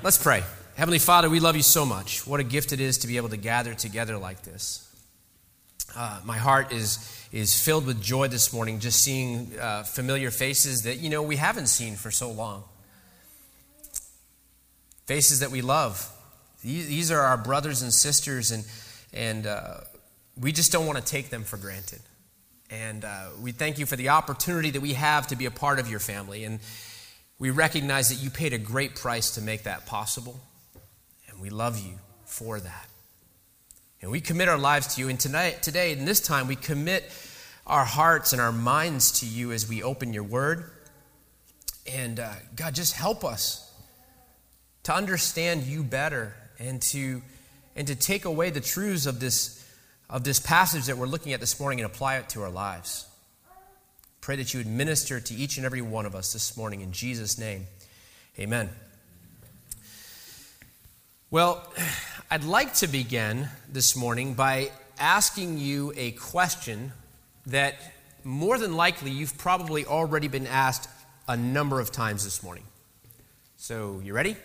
Let's 0.00 0.16
pray. 0.16 0.44
Heavenly 0.76 1.00
Father, 1.00 1.28
we 1.28 1.40
love 1.40 1.56
you 1.56 1.62
so 1.62 1.84
much. 1.84 2.24
What 2.24 2.38
a 2.38 2.44
gift 2.44 2.72
it 2.72 2.80
is 2.80 2.98
to 2.98 3.08
be 3.08 3.16
able 3.16 3.30
to 3.30 3.36
gather 3.36 3.74
together 3.74 4.16
like 4.16 4.42
this. 4.42 4.88
Uh, 5.96 6.20
my 6.24 6.38
heart 6.38 6.72
is, 6.72 7.26
is 7.32 7.60
filled 7.60 7.84
with 7.84 8.00
joy 8.00 8.28
this 8.28 8.52
morning 8.52 8.78
just 8.78 9.02
seeing 9.02 9.58
uh, 9.58 9.82
familiar 9.82 10.30
faces 10.30 10.82
that, 10.82 10.98
you 10.98 11.10
know, 11.10 11.20
we 11.20 11.34
haven't 11.34 11.66
seen 11.66 11.96
for 11.96 12.12
so 12.12 12.30
long. 12.30 12.62
Faces 15.06 15.40
that 15.40 15.50
we 15.50 15.62
love. 15.62 16.08
These, 16.62 16.86
these 16.86 17.10
are 17.10 17.20
our 17.20 17.36
brothers 17.36 17.82
and 17.82 17.92
sisters, 17.92 18.52
and, 18.52 18.64
and 19.12 19.48
uh, 19.48 19.78
we 20.40 20.52
just 20.52 20.70
don't 20.70 20.86
want 20.86 20.98
to 20.98 21.04
take 21.04 21.30
them 21.30 21.42
for 21.42 21.56
granted. 21.56 22.00
And 22.70 23.04
uh, 23.04 23.30
we 23.42 23.50
thank 23.50 23.80
you 23.80 23.86
for 23.86 23.96
the 23.96 24.10
opportunity 24.10 24.70
that 24.70 24.80
we 24.80 24.92
have 24.92 25.26
to 25.26 25.36
be 25.36 25.46
a 25.46 25.50
part 25.50 25.80
of 25.80 25.90
your 25.90 26.00
family. 26.00 26.44
And 26.44 26.60
we 27.38 27.50
recognize 27.50 28.08
that 28.08 28.22
you 28.22 28.30
paid 28.30 28.52
a 28.52 28.58
great 28.58 28.96
price 28.96 29.34
to 29.36 29.42
make 29.42 29.62
that 29.62 29.86
possible, 29.86 30.40
and 31.28 31.40
we 31.40 31.50
love 31.50 31.78
you 31.78 31.94
for 32.24 32.58
that. 32.58 32.88
And 34.00 34.10
we 34.10 34.20
commit 34.20 34.48
our 34.48 34.58
lives 34.58 34.94
to 34.94 35.00
you. 35.00 35.08
And 35.08 35.18
tonight, 35.18 35.62
today, 35.62 35.92
in 35.92 36.04
this 36.04 36.20
time, 36.20 36.46
we 36.46 36.56
commit 36.56 37.10
our 37.66 37.84
hearts 37.84 38.32
and 38.32 38.40
our 38.40 38.52
minds 38.52 39.20
to 39.20 39.26
you 39.26 39.52
as 39.52 39.68
we 39.68 39.82
open 39.82 40.12
your 40.12 40.22
word. 40.22 40.70
And 41.92 42.20
uh, 42.20 42.32
God, 42.54 42.74
just 42.74 42.94
help 42.94 43.24
us 43.24 43.64
to 44.84 44.94
understand 44.94 45.64
you 45.64 45.82
better 45.82 46.34
and 46.58 46.80
to, 46.82 47.22
and 47.74 47.86
to 47.88 47.94
take 47.94 48.24
away 48.24 48.50
the 48.50 48.60
truths 48.60 49.06
of 49.06 49.20
this, 49.20 49.64
of 50.08 50.24
this 50.24 50.38
passage 50.38 50.86
that 50.86 50.96
we're 50.96 51.06
looking 51.06 51.32
at 51.32 51.40
this 51.40 51.58
morning 51.58 51.80
and 51.80 51.86
apply 51.86 52.16
it 52.16 52.28
to 52.30 52.42
our 52.42 52.50
lives. 52.50 53.06
Pray 54.28 54.36
that 54.36 54.52
you 54.52 54.60
would 54.60 54.66
minister 54.66 55.20
to 55.20 55.34
each 55.34 55.56
and 55.56 55.64
every 55.64 55.80
one 55.80 56.04
of 56.04 56.14
us 56.14 56.34
this 56.34 56.54
morning 56.54 56.82
in 56.82 56.92
Jesus' 56.92 57.38
name. 57.38 57.66
Amen. 58.38 58.68
Well, 61.30 61.66
I'd 62.30 62.44
like 62.44 62.74
to 62.74 62.88
begin 62.88 63.48
this 63.72 63.96
morning 63.96 64.34
by 64.34 64.70
asking 64.98 65.56
you 65.56 65.94
a 65.96 66.10
question 66.10 66.92
that 67.46 67.76
more 68.22 68.58
than 68.58 68.76
likely 68.76 69.10
you've 69.10 69.38
probably 69.38 69.86
already 69.86 70.28
been 70.28 70.46
asked 70.46 70.90
a 71.26 71.34
number 71.34 71.80
of 71.80 71.90
times 71.90 72.22
this 72.22 72.42
morning. 72.42 72.64
So, 73.56 74.02
you 74.04 74.12
ready? 74.12 74.36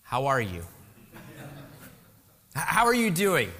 How 0.00 0.24
are 0.28 0.40
you? 0.40 0.64
How 2.54 2.86
are 2.86 2.94
you 2.94 3.10
doing? 3.10 3.50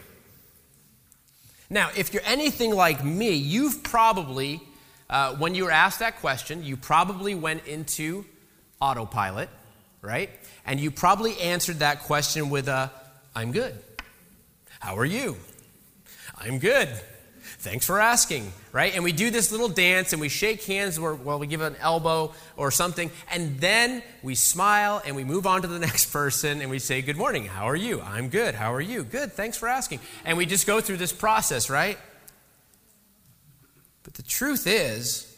Now, 1.68 1.90
if 1.96 2.12
you're 2.14 2.22
anything 2.24 2.74
like 2.74 3.04
me, 3.04 3.30
you've 3.32 3.82
probably, 3.82 4.60
uh, 5.10 5.34
when 5.36 5.54
you 5.54 5.64
were 5.64 5.70
asked 5.70 5.98
that 5.98 6.20
question, 6.20 6.64
you 6.64 6.76
probably 6.76 7.34
went 7.34 7.66
into 7.66 8.24
autopilot, 8.80 9.48
right? 10.02 10.30
And 10.64 10.78
you 10.78 10.90
probably 10.90 11.38
answered 11.40 11.80
that 11.80 12.04
question 12.04 12.50
with 12.50 12.68
a, 12.68 12.90
I'm 13.34 13.52
good. 13.52 13.74
How 14.80 14.96
are 14.96 15.04
you? 15.04 15.36
I'm 16.38 16.58
good. 16.58 16.88
Thanks 17.58 17.86
for 17.86 17.98
asking, 17.98 18.52
right? 18.70 18.94
And 18.94 19.02
we 19.02 19.12
do 19.12 19.30
this 19.30 19.50
little 19.50 19.68
dance 19.68 20.12
and 20.12 20.20
we 20.20 20.28
shake 20.28 20.64
hands 20.64 20.98
or 20.98 21.14
well, 21.14 21.38
we 21.38 21.46
give 21.46 21.62
an 21.62 21.74
elbow 21.80 22.34
or 22.56 22.70
something, 22.70 23.10
and 23.30 23.58
then 23.58 24.02
we 24.22 24.34
smile 24.34 25.02
and 25.04 25.16
we 25.16 25.24
move 25.24 25.46
on 25.46 25.62
to 25.62 25.68
the 25.68 25.78
next 25.88 26.12
person 26.12 26.60
and 26.60 26.70
we 26.70 26.78
say, 26.78 27.00
Good 27.00 27.16
morning, 27.16 27.46
how 27.46 27.68
are 27.68 27.76
you? 27.76 28.00
I'm 28.02 28.28
good. 28.28 28.54
How 28.54 28.74
are 28.74 28.80
you? 28.80 29.04
Good, 29.04 29.32
thanks 29.32 29.56
for 29.56 29.68
asking. 29.68 30.00
And 30.24 30.36
we 30.36 30.44
just 30.44 30.66
go 30.66 30.80
through 30.80 30.98
this 30.98 31.12
process, 31.12 31.70
right? 31.70 31.98
But 34.02 34.14
the 34.14 34.22
truth 34.22 34.66
is, 34.66 35.34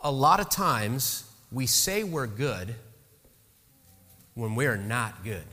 a 0.00 0.12
lot 0.12 0.40
of 0.40 0.50
times 0.50 1.24
we 1.50 1.66
say 1.66 2.04
we're 2.04 2.26
good 2.26 2.74
when 4.34 4.54
we're 4.54 4.76
not 4.76 5.24
good. 5.24 5.44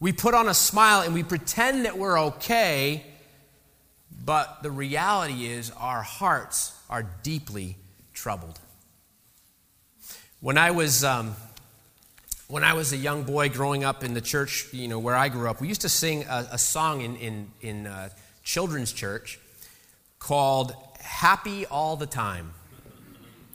We 0.00 0.12
put 0.12 0.34
on 0.34 0.48
a 0.48 0.54
smile 0.54 1.02
and 1.02 1.14
we 1.14 1.22
pretend 1.22 1.84
that 1.84 1.96
we're 1.96 2.20
okay 2.20 3.04
but 4.24 4.62
the 4.62 4.70
reality 4.70 5.46
is, 5.46 5.70
our 5.78 6.02
hearts 6.02 6.78
are 6.90 7.04
deeply 7.22 7.76
troubled. 8.12 8.58
When 10.40 10.58
I 10.58 10.70
was. 10.70 11.04
Um, 11.04 11.34
when 12.48 12.64
I 12.64 12.72
was 12.72 12.94
a 12.94 12.96
young 12.96 13.24
boy 13.24 13.50
growing 13.50 13.84
up 13.84 14.02
in 14.02 14.14
the 14.14 14.22
church, 14.22 14.72
you 14.72 14.88
know, 14.88 14.98
where 14.98 15.14
I 15.14 15.28
grew 15.28 15.50
up, 15.50 15.60
we 15.60 15.68
used 15.68 15.82
to 15.82 15.88
sing 15.90 16.24
a, 16.24 16.48
a 16.52 16.58
song 16.58 17.02
in, 17.02 17.16
in, 17.16 17.50
in 17.60 17.86
uh, 17.86 18.08
children's 18.42 18.90
church 18.90 19.38
called 20.18 20.74
Happy 20.98 21.66
All 21.66 21.96
the 21.96 22.06
Time. 22.06 22.54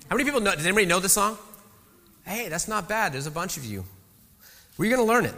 How 0.09 0.15
many 0.15 0.25
people 0.25 0.41
know? 0.41 0.53
Does 0.53 0.65
anybody 0.65 0.85
know 0.85 0.99
the 0.99 1.09
song? 1.09 1.39
Hey, 2.23 2.49
that's 2.49 2.67
not 2.67 2.87
bad. 2.87 3.13
There's 3.13 3.25
a 3.25 3.31
bunch 3.31 3.57
of 3.57 3.65
you. 3.65 3.83
We're 4.77 4.95
going 4.95 5.05
to 5.05 5.11
learn 5.11 5.25
it? 5.25 5.35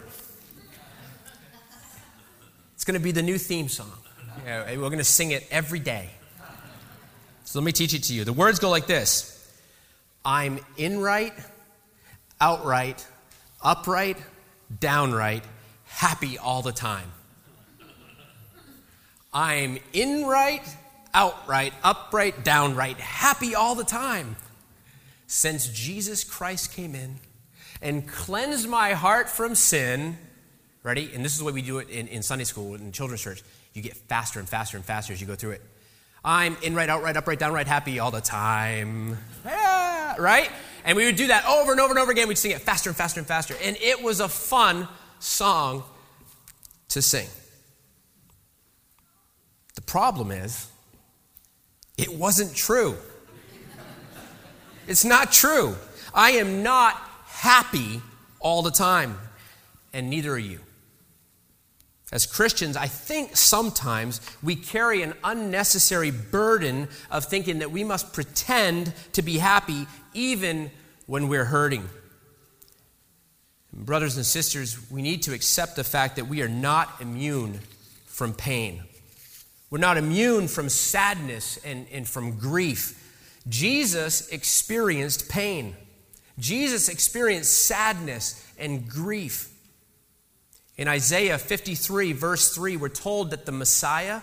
It's 2.74 2.84
going 2.84 3.00
to 3.00 3.04
be 3.04 3.12
the 3.12 3.24
new 3.24 3.38
theme 3.38 3.70
song. 3.70 3.92
We're 4.46 4.76
going 4.76 4.98
to 4.98 5.04
sing 5.04 5.32
it 5.32 5.46
every 5.52 5.80
day. 5.80 6.10
So 7.46 7.60
let 7.60 7.66
me 7.66 7.72
teach 7.72 7.94
it 7.94 8.04
to 8.04 8.14
you. 8.14 8.24
The 8.24 8.34
words 8.34 8.60
go 8.60 8.70
like 8.70 8.88
this 8.88 9.50
I'm 10.26 10.60
in 10.78 11.00
right, 11.00 11.34
outright, 12.42 13.06
upright, 13.62 14.18
downright, 14.80 15.44
happy 15.86 16.38
all 16.38 16.62
the 16.62 16.72
time. 16.72 17.12
I'm 19.34 19.80
in 19.94 20.26
right, 20.26 20.64
outright, 21.14 21.74
upright, 21.84 22.44
downright, 22.44 22.98
happy 22.98 23.54
all 23.54 23.76
the 23.76 23.84
time. 23.84 24.38
Since 25.28 25.68
Jesus 25.68 26.24
Christ 26.24 26.74
came 26.74 26.96
in 26.96 27.16
and 27.82 28.08
cleansed 28.08 28.70
my 28.70 28.94
heart 28.94 29.30
from 29.30 29.56
sin, 29.56 30.18
ready? 30.84 31.12
And 31.14 31.26
this 31.26 31.34
is 31.34 31.40
the 31.40 31.46
way 31.46 31.52
we 31.52 31.62
do 31.62 31.80
it 31.80 31.90
in, 31.90 32.08
in 32.08 32.24
Sunday 32.24 32.46
school, 32.46 32.76
in 32.76 32.92
children's 32.92 33.22
church 33.22 33.44
you 33.76 33.82
get 33.82 33.96
faster 33.96 34.40
and 34.40 34.48
faster 34.48 34.78
and 34.78 34.86
faster 34.86 35.14
as 35.14 35.20
you 35.20 35.28
go 35.28 35.36
through 35.36 35.52
it. 35.52 35.62
I'm 36.24 36.58
in 36.64 36.74
right, 36.74 36.90
out 36.90 37.04
right, 37.04 37.16
upright, 37.16 37.38
downright, 37.38 37.68
happy 37.68 38.00
all 38.00 38.10
the 38.10 38.22
time. 38.22 39.18
Yeah, 39.46 40.16
right? 40.18 40.50
And 40.84 40.98
we 40.98 41.06
would 41.06 41.18
do 41.18 41.28
that 41.28 41.46
over 41.46 41.72
and 41.72 41.80
over 41.80 41.92
and 41.92 42.00
over 42.00 42.12
again. 42.12 42.28
We'd 42.28 42.38
sing 42.38 42.52
it 42.52 42.62
faster 42.62 42.90
and 42.90 42.98
faster 42.98 43.20
and 43.20 43.28
faster. 43.28 43.56
And 43.62 43.78
it 43.78 44.02
was 44.02 44.20
a 44.20 44.30
fun 44.30 44.88
song 45.20 45.84
to 46.90 47.02
sing. 47.02 47.28
The 49.76 49.82
problem 49.82 50.32
is, 50.32 50.68
it 51.98 52.14
wasn't 52.14 52.56
true. 52.56 52.96
It's 54.88 55.06
not 55.06 55.32
true. 55.32 55.76
I 56.14 56.32
am 56.32 56.64
not 56.64 56.94
happy 57.26 58.02
all 58.40 58.62
the 58.62 58.72
time, 58.72 59.18
and 59.94 60.10
neither 60.10 60.32
are 60.32 60.38
you. 60.38 60.60
As 62.16 62.26
Christians, 62.26 62.78
I 62.78 62.88
think 62.88 63.36
sometimes 63.36 64.22
we 64.42 64.56
carry 64.56 65.02
an 65.02 65.16
unnecessary 65.22 66.12
burden 66.12 66.88
of 67.12 67.26
thinking 67.26 67.60
that 67.60 67.72
we 67.72 67.84
must 67.84 68.14
pretend 68.14 68.94
to 69.12 69.22
be 69.22 69.38
happy 69.38 69.86
even 70.14 70.72
when 71.08 71.28
we're 71.28 71.44
hurting. 71.44 71.90
Brothers 73.74 74.16
and 74.16 74.26
sisters, 74.26 74.90
we 74.90 75.02
need 75.02 75.24
to 75.24 75.34
accept 75.34 75.76
the 75.76 75.84
fact 75.84 76.16
that 76.16 76.30
we 76.30 76.42
are 76.42 76.48
not 76.48 77.02
immune 77.02 77.60
from 78.06 78.34
pain. 78.34 78.84
We're 79.70 79.80
not 79.80 79.98
immune 79.98 80.48
from 80.48 80.70
sadness 80.70 81.58
and, 81.66 81.86
and 81.92 82.08
from 82.08 82.40
grief. 82.40 83.44
Jesus 83.50 84.30
experienced 84.30 85.28
pain. 85.28 85.76
Jesus 86.40 86.88
experienced 86.88 87.66
sadness 87.66 88.42
and 88.58 88.88
grief. 88.88 89.52
In 90.78 90.88
Isaiah 90.88 91.38
53, 91.38 92.12
verse 92.12 92.54
3, 92.54 92.76
we're 92.76 92.90
told 92.90 93.32
that 93.32 93.46
the 93.46 93.52
Messiah, 93.52 94.22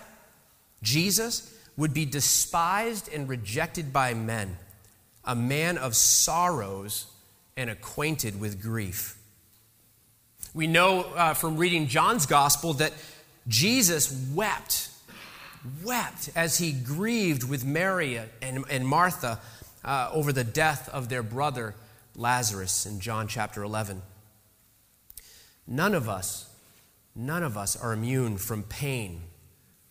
Jesus, 0.83 1.51
would 1.75 1.93
be 1.93 2.05
despised 2.05 3.11
and 3.11 3.27
rejected 3.27 3.91
by 3.91 4.13
men, 4.13 4.57
a 5.25 5.35
man 5.35 5.77
of 5.77 5.95
sorrows 5.95 7.07
and 7.57 7.69
acquainted 7.69 8.39
with 8.39 8.61
grief. 8.61 9.17
We 10.53 10.67
know 10.67 11.01
uh, 11.15 11.33
from 11.33 11.57
reading 11.57 11.87
John's 11.87 12.27
gospel 12.27 12.73
that 12.73 12.93
Jesus 13.47 14.11
wept, 14.33 14.89
wept 15.83 16.29
as 16.35 16.59
he 16.59 16.71
grieved 16.71 17.43
with 17.49 17.65
Mary 17.65 18.19
and, 18.43 18.63
and 18.69 18.87
Martha 18.87 19.39
uh, 19.83 20.09
over 20.13 20.31
the 20.31 20.43
death 20.43 20.87
of 20.89 21.09
their 21.09 21.23
brother 21.23 21.73
Lazarus 22.15 22.85
in 22.85 22.99
John 22.99 23.27
chapter 23.27 23.63
11. 23.63 24.03
None 25.67 25.95
of 25.95 26.09
us, 26.09 26.52
none 27.15 27.43
of 27.43 27.57
us 27.57 27.75
are 27.75 27.93
immune 27.93 28.37
from 28.37 28.63
pain, 28.63 29.21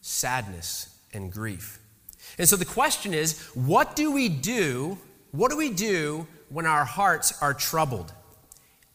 sadness, 0.00 0.98
and 1.12 1.32
grief. 1.32 1.78
And 2.38 2.48
so 2.48 2.56
the 2.56 2.64
question 2.64 3.14
is 3.14 3.40
what 3.54 3.96
do 3.96 4.10
we 4.12 4.28
do? 4.28 4.98
What 5.30 5.50
do 5.50 5.56
we 5.56 5.70
do 5.70 6.26
when 6.48 6.66
our 6.66 6.84
hearts 6.84 7.40
are 7.42 7.54
troubled? 7.54 8.12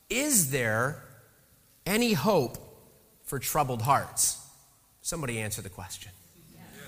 Is 0.10 0.52
there 0.52 1.04
any 1.86 2.14
hope 2.14 2.58
for 3.24 3.40
troubled 3.40 3.82
hearts? 3.82 4.40
Somebody 5.02 5.40
answer 5.40 5.62
the 5.62 5.70
question. 5.70 6.12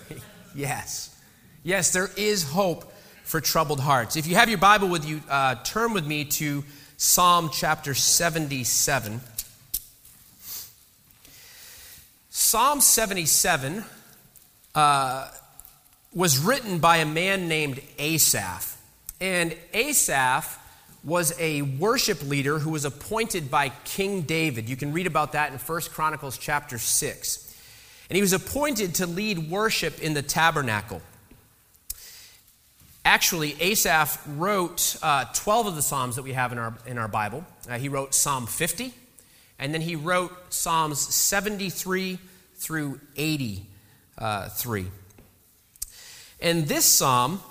Yes. 0.56 1.15
yes. 1.62 1.94
There 1.94 2.09
is 2.18 2.44
hope 2.44 2.91
for 3.24 3.39
troubled 3.39 3.80
hearts. 3.80 4.15
If 4.15 4.25
you 4.25 4.33
have 4.33 4.50
your 4.50 4.57
Bible 4.57 4.88
with 4.88 5.07
you, 5.07 5.21
uh, 5.30 5.56
turn 5.63 5.94
with 5.94 6.07
me 6.07 6.25
to 6.25 6.63
Psalm 6.97 7.51
chapter 7.53 7.94
77. 7.94 9.21
Psalm 12.41 12.80
77 12.80 13.83
uh, 14.74 15.30
was 16.13 16.39
written 16.39 16.80
by 16.80 16.97
a 16.97 17.06
man 17.06 17.50
named 17.50 17.81
Asaph. 18.00 18.77
And 19.19 19.57
Asaph 19.74 20.57
was 21.03 21.38
a 21.38 21.63
worship 21.63 22.24
leader 22.24 22.57
who 22.57 22.69
was 22.69 22.86
appointed 22.86 23.51
by 23.51 23.74
King 23.83 24.21
David. 24.21 24.69
You 24.69 24.77
can 24.77 24.94
read 24.94 25.06
about 25.06 25.33
that 25.33 25.51
in 25.51 25.59
1 25.59 25.81
Chronicles 25.91 26.38
chapter 26.38 26.77
6. 26.77 27.56
And 28.09 28.15
he 28.15 28.21
was 28.21 28.31
appointed 28.31 28.95
to 28.95 29.06
lead 29.06 29.51
worship 29.51 30.01
in 30.01 30.13
the 30.13 30.21
tabernacle. 30.21 31.01
Actually, 33.03 33.62
Asaph 33.62 34.18
wrote 34.38 34.95
uh, 35.03 35.25
12 35.33 35.68
of 35.68 35.75
the 35.75 35.81
Psalms 35.81 36.15
that 36.15 36.24
we 36.24 36.31
have 36.31 36.53
in 36.53 36.57
our, 36.57 36.74
in 36.88 36.97
our 36.97 37.09
Bible. 37.09 37.44
Uh, 37.69 37.77
he 37.77 37.89
wrote 37.89 38.15
Psalm 38.15 38.47
50, 38.47 38.94
and 39.59 39.73
then 39.73 39.81
he 39.81 39.95
wrote 39.95 40.31
Psalms 40.53 41.00
73 41.00 42.17
through 42.56 43.00
83. 43.15 44.88
And 46.41 46.67
this 46.67 46.85
psalm, 46.85 47.41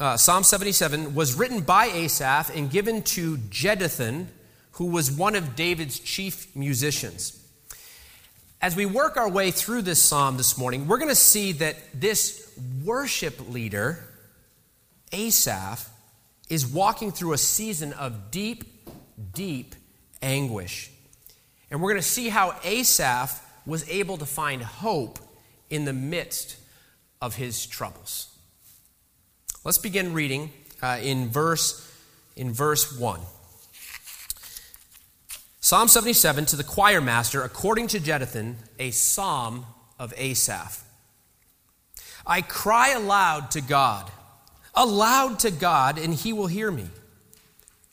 uh, 0.00 0.16
Psalm 0.16 0.42
77, 0.42 1.14
was 1.14 1.34
written 1.34 1.60
by 1.60 1.86
Asaph 1.86 2.50
and 2.50 2.70
given 2.70 3.02
to 3.02 3.36
Jeduthun, 3.36 4.26
who 4.72 4.86
was 4.86 5.10
one 5.10 5.36
of 5.36 5.54
David's 5.54 6.00
chief 6.00 6.54
musicians. 6.56 7.36
As 8.60 8.74
we 8.74 8.84
work 8.84 9.16
our 9.16 9.28
way 9.28 9.52
through 9.52 9.82
this 9.82 10.02
psalm 10.02 10.36
this 10.36 10.58
morning, 10.58 10.88
we're 10.88 10.98
going 10.98 11.08
to 11.08 11.14
see 11.14 11.52
that 11.52 11.76
this 11.94 12.52
worship 12.84 13.48
leader, 13.48 14.04
Asaph, 15.12 15.88
is 16.48 16.66
walking 16.66 17.12
through 17.12 17.32
a 17.32 17.38
season 17.38 17.92
of 17.92 18.30
deep, 18.30 18.64
deep 19.32 19.76
anguish. 20.20 20.90
And 21.70 21.80
we're 21.80 21.90
going 21.90 22.02
to 22.02 22.08
see 22.08 22.28
how 22.28 22.54
Asaph 22.64 23.40
was 23.66 23.88
able 23.88 24.16
to 24.16 24.26
find 24.26 24.62
hope 24.62 25.18
in 25.68 25.84
the 25.84 25.92
midst 25.92 26.56
of 27.20 27.36
his 27.36 27.66
troubles. 27.66 28.36
Let's 29.64 29.78
begin 29.78 30.12
reading 30.12 30.52
uh, 30.82 30.98
in 31.02 31.28
verse 31.28 31.86
in 32.36 32.52
verse 32.52 32.98
1. 32.98 33.20
Psalm 35.60 35.88
77 35.88 36.46
to 36.46 36.56
the 36.56 36.64
choir 36.64 37.00
master, 37.00 37.42
according 37.42 37.86
to 37.88 38.00
Jeduthun, 38.00 38.54
a 38.78 38.90
psalm 38.90 39.66
of 39.98 40.14
Asaph. 40.16 40.82
I 42.26 42.40
cry 42.40 42.90
aloud 42.90 43.50
to 43.52 43.60
God, 43.60 44.10
aloud 44.74 45.38
to 45.40 45.50
God, 45.50 45.98
and 45.98 46.14
he 46.14 46.32
will 46.32 46.46
hear 46.46 46.70
me. 46.70 46.86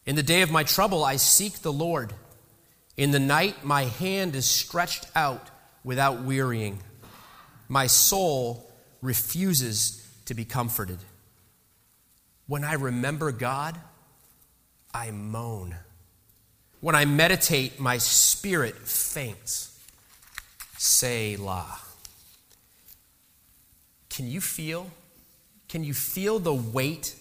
In 0.05 0.15
the 0.15 0.23
day 0.23 0.41
of 0.41 0.49
my 0.49 0.63
trouble, 0.63 1.03
I 1.03 1.17
seek 1.17 1.59
the 1.59 1.73
Lord. 1.73 2.13
In 2.97 3.11
the 3.11 3.19
night, 3.19 3.63
my 3.63 3.83
hand 3.83 4.35
is 4.35 4.47
stretched 4.47 5.05
out 5.15 5.49
without 5.83 6.23
wearying. 6.23 6.79
My 7.69 7.85
soul 7.85 8.71
refuses 9.01 10.03
to 10.25 10.33
be 10.33 10.43
comforted. 10.43 10.97
When 12.47 12.63
I 12.63 12.73
remember 12.73 13.31
God, 13.31 13.79
I 14.93 15.11
moan. 15.11 15.75
When 16.79 16.95
I 16.95 17.05
meditate, 17.05 17.79
my 17.79 17.99
spirit 17.99 18.75
faints. 18.75 19.79
Selah. 20.77 21.79
Can 24.09 24.27
you 24.27 24.41
feel? 24.41 24.89
Can 25.67 25.83
you 25.83 25.93
feel 25.93 26.39
the 26.39 26.53
weight 26.53 27.15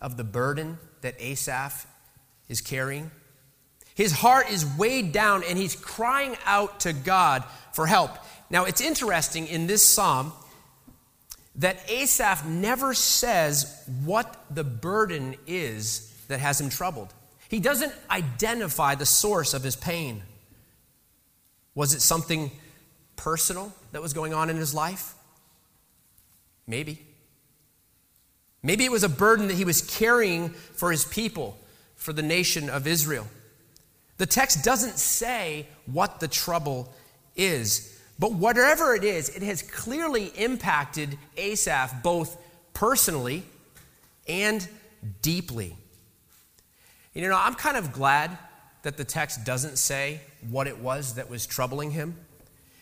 of 0.00 0.18
the 0.18 0.24
burden 0.24 0.78
that 1.00 1.14
Asaph 1.18 1.86
is 2.48 2.60
carrying? 2.60 3.10
His 3.94 4.12
heart 4.12 4.50
is 4.50 4.66
weighed 4.76 5.12
down 5.12 5.42
and 5.48 5.56
he's 5.56 5.76
crying 5.76 6.36
out 6.44 6.80
to 6.80 6.92
God 6.92 7.44
for 7.72 7.86
help. 7.86 8.10
Now, 8.50 8.64
it's 8.64 8.80
interesting 8.80 9.46
in 9.46 9.66
this 9.66 9.86
psalm 9.86 10.32
that 11.56 11.78
Asaph 11.88 12.44
never 12.46 12.94
says 12.94 13.84
what 14.04 14.44
the 14.50 14.64
burden 14.64 15.36
is 15.46 16.12
that 16.28 16.40
has 16.40 16.60
him 16.60 16.68
troubled. 16.68 17.12
He 17.48 17.60
doesn't 17.60 17.92
identify 18.10 18.96
the 18.96 19.06
source 19.06 19.54
of 19.54 19.62
his 19.62 19.76
pain. 19.76 20.22
Was 21.74 21.94
it 21.94 22.00
something 22.00 22.50
personal 23.16 23.72
that 23.92 24.02
was 24.02 24.12
going 24.12 24.34
on 24.34 24.50
in 24.50 24.56
his 24.56 24.74
life? 24.74 25.14
Maybe. 26.66 27.00
Maybe 28.62 28.84
it 28.84 28.90
was 28.90 29.04
a 29.04 29.08
burden 29.08 29.48
that 29.48 29.54
he 29.54 29.64
was 29.64 29.82
carrying 29.82 30.50
for 30.50 30.90
his 30.90 31.04
people, 31.04 31.58
for 31.94 32.12
the 32.12 32.22
nation 32.22 32.70
of 32.70 32.86
Israel. 32.86 33.28
The 34.16 34.26
text 34.26 34.62
doesn't 34.62 34.98
say 34.98 35.66
what 35.86 36.20
the 36.20 36.28
trouble 36.28 36.92
is, 37.36 37.98
but 38.18 38.32
whatever 38.32 38.94
it 38.94 39.04
is, 39.04 39.28
it 39.30 39.42
has 39.42 39.62
clearly 39.62 40.26
impacted 40.36 41.18
Asaph 41.36 42.02
both 42.02 42.36
personally 42.72 43.44
and 44.28 44.66
deeply. 45.22 45.76
You 47.12 47.28
know, 47.28 47.38
I'm 47.40 47.54
kind 47.54 47.76
of 47.76 47.92
glad 47.92 48.36
that 48.82 48.96
the 48.96 49.04
text 49.04 49.44
doesn't 49.44 49.78
say 49.78 50.20
what 50.48 50.66
it 50.66 50.78
was 50.78 51.14
that 51.14 51.30
was 51.30 51.46
troubling 51.46 51.90
him. 51.90 52.16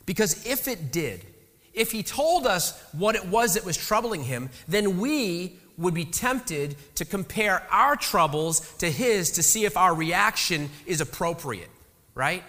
Because 0.05 0.47
if 0.47 0.69
it 0.69 0.93
did, 0.93 1.25
if 1.73 1.93
he 1.93 2.03
told 2.03 2.47
us 2.47 2.79
what 2.93 3.15
it 3.15 3.27
was 3.27 3.55
that 3.55 3.65
was 3.65 3.77
troubling 3.77 4.25
him, 4.25 4.51
then 4.69 4.99
we 4.99 5.59
would 5.79 5.95
be 5.95 6.05
tempted 6.05 6.77
to 6.97 7.05
compare 7.05 7.67
our 7.71 7.97
troubles 7.97 8.61
to 8.77 8.91
his 8.91 9.33
to 9.33 9.43
see 9.43 9.65
if 9.65 9.77
our 9.77 9.95
reaction 9.95 10.71
is 10.87 11.01
appropriate, 11.01 11.71
right? 12.15 12.43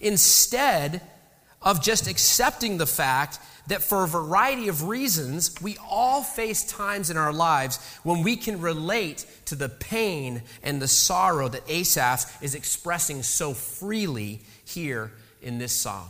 Instead 0.00 1.02
of 1.60 1.82
just 1.82 2.08
accepting 2.08 2.78
the 2.78 2.86
fact 2.86 3.38
that 3.68 3.82
for 3.82 4.02
a 4.02 4.08
variety 4.08 4.68
of 4.68 4.88
reasons, 4.88 5.54
we 5.62 5.76
all 5.88 6.22
face 6.22 6.64
times 6.64 7.10
in 7.10 7.16
our 7.16 7.32
lives 7.32 7.78
when 8.02 8.22
we 8.22 8.36
can 8.36 8.60
relate 8.60 9.24
to 9.46 9.54
the 9.54 9.68
pain 9.68 10.42
and 10.62 10.82
the 10.82 10.88
sorrow 10.88 11.48
that 11.48 11.68
Asaph 11.68 12.42
is 12.42 12.54
expressing 12.54 13.22
so 13.22 13.54
freely 13.54 14.40
here 14.64 15.12
in 15.40 15.58
this 15.58 15.72
psalm. 15.72 16.08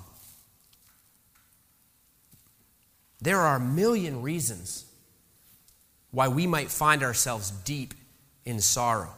There 3.20 3.38
are 3.38 3.56
a 3.56 3.60
million 3.60 4.22
reasons 4.22 4.86
why 6.12 6.28
we 6.28 6.46
might 6.46 6.70
find 6.70 7.02
ourselves 7.02 7.50
deep 7.50 7.94
in 8.44 8.60
sorrow. 8.60 9.12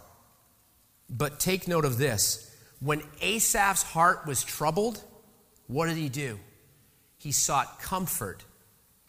But 1.11 1.39
take 1.39 1.69
note 1.69 1.85
of 1.85 1.99
this 1.99 2.51
when 2.81 3.03
Asaph's 3.21 3.83
heart 3.83 4.27
was 4.27 4.43
troubled, 4.43 5.03
what 5.67 5.87
did 5.87 5.97
he 5.97 6.09
do? 6.09 6.39
he 7.25 7.33
sought 7.33 7.81
comfort 7.81 8.45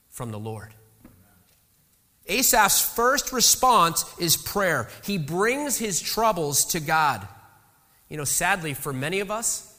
from 0.08 0.32
the 0.32 0.40
Lord. 0.40 0.74
Asaph's 2.28 2.82
first 2.82 3.34
response 3.34 4.06
is 4.18 4.38
prayer. 4.38 4.88
He 5.04 5.18
brings 5.18 5.78
his 5.78 6.02
troubles 6.02 6.64
to 6.68 6.80
God. 6.80 7.28
You 8.08 8.16
know, 8.16 8.24
sadly, 8.24 8.74
for 8.74 8.94
many 8.94 9.20
of 9.20 9.32
us, 9.32 9.78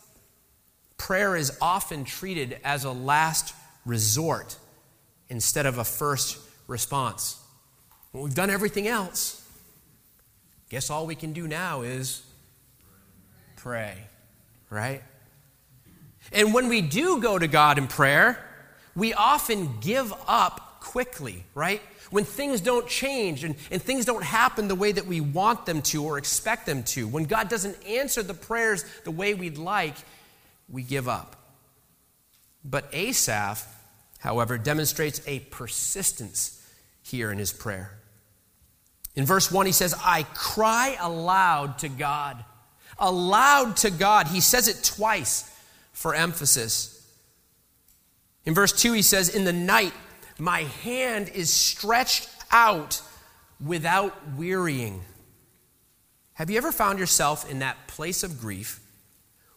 prayer 0.98 1.34
is 1.34 1.56
often 1.62 2.04
treated 2.04 2.60
as 2.62 2.84
a 2.84 2.92
last 2.92 3.54
resort 3.86 4.58
instead 5.30 5.64
of 5.64 5.78
a 5.78 5.84
first 5.84 6.38
response. 6.66 7.42
When 8.16 8.24
we've 8.24 8.34
done 8.34 8.48
everything 8.48 8.88
else, 8.88 9.46
guess 10.70 10.88
all 10.88 11.06
we 11.06 11.14
can 11.14 11.34
do 11.34 11.46
now 11.46 11.82
is 11.82 12.22
pray, 13.56 13.94
right? 14.70 15.02
And 16.32 16.54
when 16.54 16.68
we 16.68 16.80
do 16.80 17.20
go 17.20 17.38
to 17.38 17.46
God 17.46 17.76
in 17.76 17.86
prayer, 17.86 18.42
we 18.94 19.12
often 19.12 19.80
give 19.82 20.14
up 20.26 20.80
quickly, 20.80 21.44
right? 21.54 21.82
When 22.08 22.24
things 22.24 22.62
don't 22.62 22.88
change 22.88 23.44
and, 23.44 23.54
and 23.70 23.82
things 23.82 24.06
don't 24.06 24.24
happen 24.24 24.66
the 24.66 24.74
way 24.74 24.92
that 24.92 25.04
we 25.04 25.20
want 25.20 25.66
them 25.66 25.82
to 25.82 26.02
or 26.02 26.16
expect 26.16 26.64
them 26.64 26.84
to, 26.84 27.06
when 27.06 27.24
God 27.24 27.50
doesn't 27.50 27.76
answer 27.86 28.22
the 28.22 28.32
prayers 28.32 28.82
the 29.04 29.10
way 29.10 29.34
we'd 29.34 29.58
like, 29.58 29.96
we 30.70 30.82
give 30.82 31.06
up. 31.06 31.36
But 32.64 32.88
Asaph, 32.94 33.62
however, 34.20 34.56
demonstrates 34.56 35.20
a 35.26 35.40
persistence 35.40 36.66
here 37.02 37.30
in 37.30 37.36
his 37.36 37.52
prayer. 37.52 37.95
In 39.16 39.24
verse 39.24 39.50
1, 39.50 39.66
he 39.66 39.72
says, 39.72 39.94
I 40.04 40.24
cry 40.34 40.96
aloud 41.00 41.78
to 41.78 41.88
God. 41.88 42.44
Aloud 42.98 43.76
to 43.78 43.90
God. 43.90 44.28
He 44.28 44.40
says 44.40 44.68
it 44.68 44.84
twice 44.84 45.50
for 45.92 46.14
emphasis. 46.14 46.92
In 48.44 48.54
verse 48.54 48.72
2, 48.72 48.92
he 48.92 49.02
says, 49.02 49.34
In 49.34 49.44
the 49.44 49.52
night, 49.52 49.92
my 50.38 50.64
hand 50.64 51.30
is 51.30 51.50
stretched 51.50 52.28
out 52.50 53.00
without 53.64 54.14
wearying. 54.36 55.02
Have 56.34 56.50
you 56.50 56.58
ever 56.58 56.70
found 56.70 56.98
yourself 56.98 57.50
in 57.50 57.60
that 57.60 57.86
place 57.86 58.22
of 58.22 58.40
grief 58.40 58.80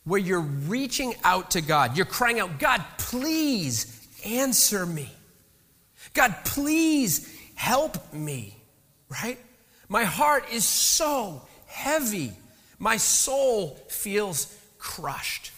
where 0.05 0.19
you're 0.19 0.39
reaching 0.39 1.13
out 1.25 1.51
to 1.51 1.61
God? 1.61 1.97
You're 1.97 2.05
crying 2.05 2.39
out, 2.39 2.59
God, 2.59 2.83
please 2.97 4.07
answer 4.25 4.85
me. 4.85 5.09
God, 6.13 6.33
please 6.45 7.37
help 7.55 8.13
me, 8.13 8.55
right? 9.09 9.37
My 9.89 10.03
heart 10.03 10.45
is 10.51 10.65
so 10.65 11.41
heavy. 11.65 12.31
My 12.77 12.97
soul 12.97 13.77
feels 13.89 14.55
crushed. 14.77 15.51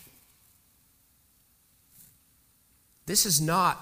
This 3.05 3.25
is 3.25 3.41
not 3.41 3.77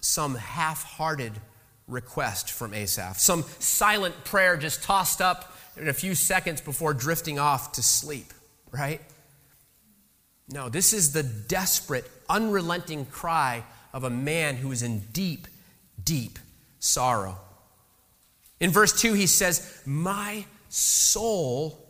some 0.00 0.34
half 0.34 0.82
hearted 0.82 1.32
request 1.88 2.50
from 2.50 2.74
Asaph, 2.74 3.18
some 3.18 3.44
silent 3.60 4.24
prayer 4.24 4.56
just 4.56 4.82
tossed 4.82 5.20
up 5.20 5.56
in 5.76 5.88
a 5.88 5.92
few 5.92 6.16
seconds 6.16 6.60
before 6.60 6.92
drifting 6.92 7.38
off 7.38 7.72
to 7.72 7.82
sleep, 7.82 8.32
right? 8.72 9.00
No, 10.48 10.68
this 10.68 10.92
is 10.92 11.12
the 11.12 11.22
desperate, 11.22 12.10
unrelenting 12.28 13.06
cry 13.06 13.62
of 13.92 14.02
a 14.04 14.10
man 14.10 14.56
who 14.56 14.72
is 14.72 14.82
in 14.82 15.00
deep, 15.12 15.46
deep 16.02 16.38
sorrow. 16.80 17.38
In 18.60 18.70
verse 18.70 18.98
2, 19.00 19.12
he 19.12 19.26
says, 19.26 19.82
My 19.84 20.44
soul 20.68 21.86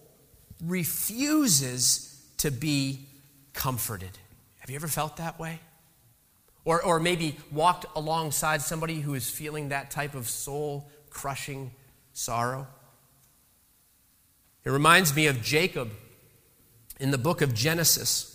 refuses 0.65 2.25
to 2.39 2.51
be 2.51 3.07
comforted. 3.53 4.19
Have 4.59 4.71
you 4.71 4.77
ever 4.77 4.89
felt 4.89 5.17
that 5.19 5.39
way? 5.39 5.61
Or, 6.65 6.83
or 6.83 6.99
maybe 6.99 7.39
walked 7.53 7.87
alongside 7.95 8.61
somebody 8.63 9.01
who 9.01 9.15
is 9.15 9.31
feeling 9.31 9.69
that 9.69 9.91
type 9.91 10.15
of 10.15 10.29
soul 10.29 10.91
crushing 11.11 11.71
sorrow? 12.13 12.67
It 14.65 14.71
reminds 14.71 15.15
me 15.15 15.29
of 15.29 15.43
Jacob 15.43 15.93
in 16.99 17.13
the 17.13 17.19
book 17.19 17.41
of 17.41 17.55
Genesis. 17.55 18.33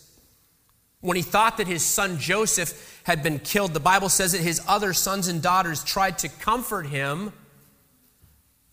When 1.01 1.17
he 1.17 1.23
thought 1.23 1.57
that 1.57 1.67
his 1.67 1.83
son 1.83 2.19
Joseph 2.19 3.01
had 3.03 3.21
been 3.21 3.39
killed, 3.39 3.73
the 3.73 3.81
Bible 3.81 4.07
says 4.07 4.31
that 4.31 4.41
his 4.41 4.61
other 4.67 4.93
sons 4.93 5.27
and 5.27 5.41
daughters 5.41 5.83
tried 5.83 6.19
to 6.19 6.29
comfort 6.29 6.85
him. 6.85 7.33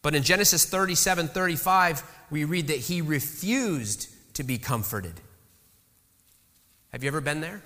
But 0.03 0.15
in 0.15 0.23
Genesis 0.23 0.65
37 0.65 1.29
35, 1.29 2.03
we 2.31 2.45
read 2.45 2.69
that 2.69 2.79
he 2.79 3.03
refused 3.03 4.09
to 4.35 4.43
be 4.43 4.59
comforted. 4.59 5.21
Have 6.93 7.03
you 7.03 7.09
ever 7.09 7.21
been 7.21 7.41
there? 7.41 7.63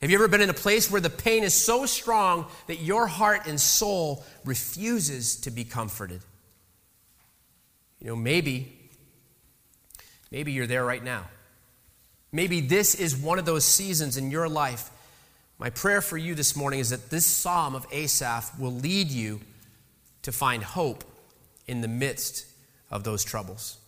Have 0.00 0.10
you 0.10 0.16
ever 0.16 0.28
been 0.28 0.40
in 0.40 0.48
a 0.48 0.54
place 0.54 0.90
where 0.90 1.00
the 1.00 1.10
pain 1.10 1.44
is 1.44 1.52
so 1.52 1.84
strong 1.84 2.46
that 2.68 2.80
your 2.80 3.06
heart 3.06 3.46
and 3.46 3.60
soul 3.60 4.24
refuses 4.44 5.36
to 5.36 5.50
be 5.50 5.64
comforted? 5.64 6.22
You 8.00 8.08
know, 8.08 8.16
maybe, 8.16 8.78
maybe 10.30 10.52
you're 10.52 10.66
there 10.66 10.84
right 10.86 11.04
now. 11.04 11.26
Maybe 12.32 12.60
this 12.62 12.94
is 12.94 13.14
one 13.14 13.38
of 13.38 13.44
those 13.44 13.64
seasons 13.64 14.16
in 14.16 14.30
your 14.30 14.48
life. 14.48 14.90
My 15.58 15.68
prayer 15.68 16.00
for 16.00 16.16
you 16.16 16.34
this 16.34 16.56
morning 16.56 16.80
is 16.80 16.90
that 16.90 17.10
this 17.10 17.26
psalm 17.26 17.74
of 17.74 17.86
Asaph 17.92 18.58
will 18.58 18.72
lead 18.72 19.10
you 19.10 19.40
to 20.22 20.32
find 20.32 20.62
hope 20.62 21.04
in 21.66 21.80
the 21.80 21.88
midst 21.88 22.46
of 22.90 23.04
those 23.04 23.24
troubles. 23.24 23.78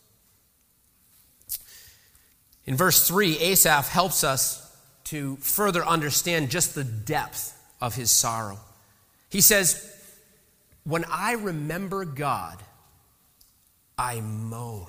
In 2.64 2.76
verse 2.76 3.06
3, 3.06 3.38
Asaph 3.38 3.88
helps 3.88 4.22
us 4.22 4.74
to 5.04 5.36
further 5.36 5.84
understand 5.84 6.50
just 6.50 6.74
the 6.74 6.84
depth 6.84 7.58
of 7.80 7.94
his 7.94 8.10
sorrow. 8.10 8.60
He 9.28 9.40
says, 9.40 9.92
When 10.84 11.04
I 11.10 11.32
remember 11.32 12.04
God, 12.04 12.58
I 13.98 14.20
moan. 14.20 14.86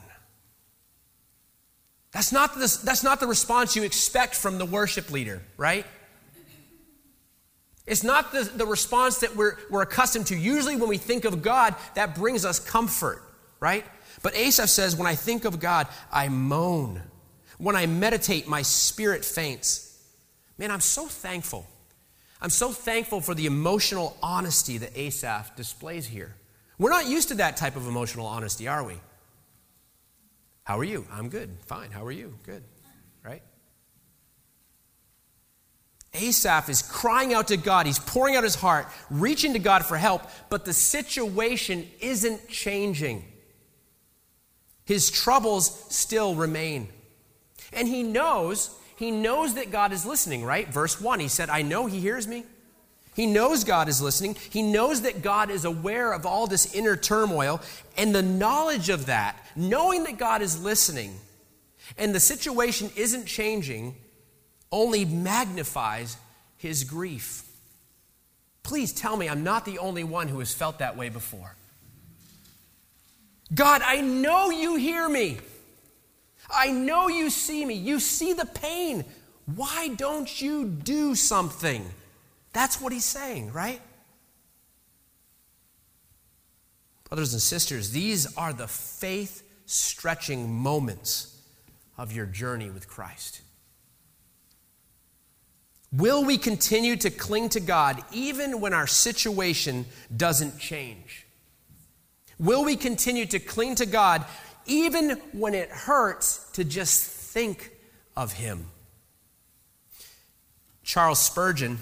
That's 2.11 2.31
not, 2.31 2.53
the, 2.53 2.79
that's 2.83 3.03
not 3.03 3.19
the 3.19 3.27
response 3.27 3.75
you 3.75 3.83
expect 3.83 4.35
from 4.35 4.59
the 4.59 4.65
worship 4.65 5.11
leader, 5.11 5.41
right? 5.57 5.85
It's 7.85 8.03
not 8.03 8.31
the, 8.31 8.43
the 8.43 8.65
response 8.65 9.19
that 9.19 9.35
we're, 9.35 9.57
we're 9.69 9.81
accustomed 9.81 10.27
to. 10.27 10.37
Usually, 10.37 10.75
when 10.75 10.89
we 10.89 10.97
think 10.97 11.25
of 11.25 11.41
God, 11.41 11.75
that 11.95 12.15
brings 12.15 12.45
us 12.45 12.59
comfort, 12.59 13.21
right? 13.59 13.85
But 14.21 14.35
Asaph 14.35 14.69
says, 14.69 14.95
When 14.95 15.07
I 15.07 15.15
think 15.15 15.45
of 15.45 15.59
God, 15.59 15.87
I 16.11 16.29
moan. 16.29 17.01
When 17.57 17.75
I 17.75 17.85
meditate, 17.85 18.47
my 18.47 18.61
spirit 18.61 19.23
faints. 19.25 20.01
Man, 20.57 20.71
I'm 20.71 20.81
so 20.81 21.07
thankful. 21.07 21.67
I'm 22.41 22.49
so 22.49 22.71
thankful 22.71 23.21
for 23.21 23.33
the 23.33 23.45
emotional 23.45 24.17
honesty 24.21 24.77
that 24.79 24.97
Asaph 24.97 25.55
displays 25.55 26.05
here. 26.05 26.35
We're 26.77 26.89
not 26.89 27.07
used 27.07 27.29
to 27.29 27.35
that 27.35 27.57
type 27.57 27.75
of 27.75 27.87
emotional 27.87 28.25
honesty, 28.25 28.67
are 28.67 28.83
we? 28.83 28.95
How 30.63 30.79
are 30.79 30.83
you? 30.83 31.05
I'm 31.11 31.29
good. 31.29 31.49
Fine. 31.67 31.91
How 31.91 32.05
are 32.05 32.11
you? 32.11 32.33
Good. 32.43 32.63
Right? 33.23 33.43
Asaph 36.13 36.69
is 36.69 36.81
crying 36.81 37.33
out 37.33 37.47
to 37.47 37.57
God. 37.57 37.87
He's 37.87 37.99
pouring 37.99 38.35
out 38.35 38.43
his 38.43 38.55
heart, 38.55 38.87
reaching 39.09 39.53
to 39.53 39.59
God 39.59 39.85
for 39.85 39.97
help, 39.97 40.23
but 40.49 40.63
the 40.65 40.73
situation 40.73 41.87
isn't 41.99 42.47
changing. 42.47 43.25
His 44.85 45.09
troubles 45.09 45.85
still 45.89 46.35
remain. 46.35 46.89
And 47.71 47.87
he 47.87 48.03
knows, 48.03 48.69
he 48.95 49.09
knows 49.09 49.55
that 49.55 49.71
God 49.71 49.91
is 49.91 50.05
listening, 50.05 50.43
right? 50.43 50.67
Verse 50.67 51.01
1, 51.01 51.19
he 51.19 51.27
said, 51.27 51.49
I 51.49 51.63
know 51.63 51.87
he 51.87 51.99
hears 51.99 52.27
me. 52.27 52.43
He 53.15 53.25
knows 53.27 53.63
God 53.63 53.89
is 53.89 54.01
listening. 54.01 54.35
He 54.35 54.61
knows 54.61 55.01
that 55.01 55.21
God 55.21 55.49
is 55.49 55.65
aware 55.65 56.13
of 56.13 56.25
all 56.25 56.47
this 56.47 56.73
inner 56.73 56.95
turmoil. 56.95 57.61
And 57.97 58.13
the 58.13 58.23
knowledge 58.23 58.89
of 58.89 59.05
that, 59.05 59.37
knowing 59.55 60.03
that 60.03 60.17
God 60.17 60.41
is 60.41 60.63
listening, 60.63 61.19
and 61.97 62.13
the 62.13 62.19
situation 62.19 62.89
isn't 62.95 63.25
changing, 63.25 63.95
only 64.73 65.05
magnifies 65.05 66.17
his 66.57 66.83
grief. 66.83 67.43
Please 68.63 68.91
tell 68.91 69.15
me 69.15 69.29
I'm 69.29 69.43
not 69.43 69.65
the 69.65 69.77
only 69.77 70.03
one 70.03 70.27
who 70.27 70.39
has 70.39 70.53
felt 70.53 70.79
that 70.79 70.97
way 70.97 71.09
before. 71.09 71.55
God, 73.53 73.81
I 73.85 74.01
know 74.01 74.49
you 74.49 74.75
hear 74.75 75.07
me. 75.07 75.37
I 76.49 76.71
know 76.71 77.07
you 77.07 77.29
see 77.29 77.63
me. 77.63 77.75
You 77.75 77.99
see 77.99 78.33
the 78.33 78.47
pain. 78.47 79.05
Why 79.55 79.89
don't 79.89 80.41
you 80.41 80.65
do 80.65 81.13
something? 81.13 81.85
That's 82.51 82.81
what 82.81 82.91
he's 82.91 83.05
saying, 83.05 83.53
right? 83.53 83.81
Brothers 87.09 87.33
and 87.33 87.41
sisters, 87.41 87.91
these 87.91 88.35
are 88.37 88.53
the 88.53 88.67
faith 88.67 89.43
stretching 89.65 90.51
moments 90.51 91.39
of 91.95 92.11
your 92.11 92.25
journey 92.25 92.71
with 92.71 92.87
Christ. 92.87 93.41
Will 95.95 96.25
we 96.25 96.37
continue 96.37 96.95
to 96.97 97.09
cling 97.09 97.49
to 97.49 97.59
God 97.59 98.03
even 98.11 98.59
when 98.59 98.73
our 98.73 98.87
situation 98.87 99.85
doesn't 100.15 100.57
change? 100.57 101.25
Will 102.39 102.65
we 102.65 102.75
continue 102.75 103.27
to 103.27 103.39
cling 103.39 103.75
to 103.75 103.85
God 103.85 104.25
even 104.65 105.11
when 105.33 105.53
it 105.53 105.69
hurts 105.69 106.49
to 106.53 106.63
just 106.63 107.05
think 107.05 107.71
of 108.17 108.33
Him? 108.33 108.65
Charles 110.83 111.19
Spurgeon 111.19 111.77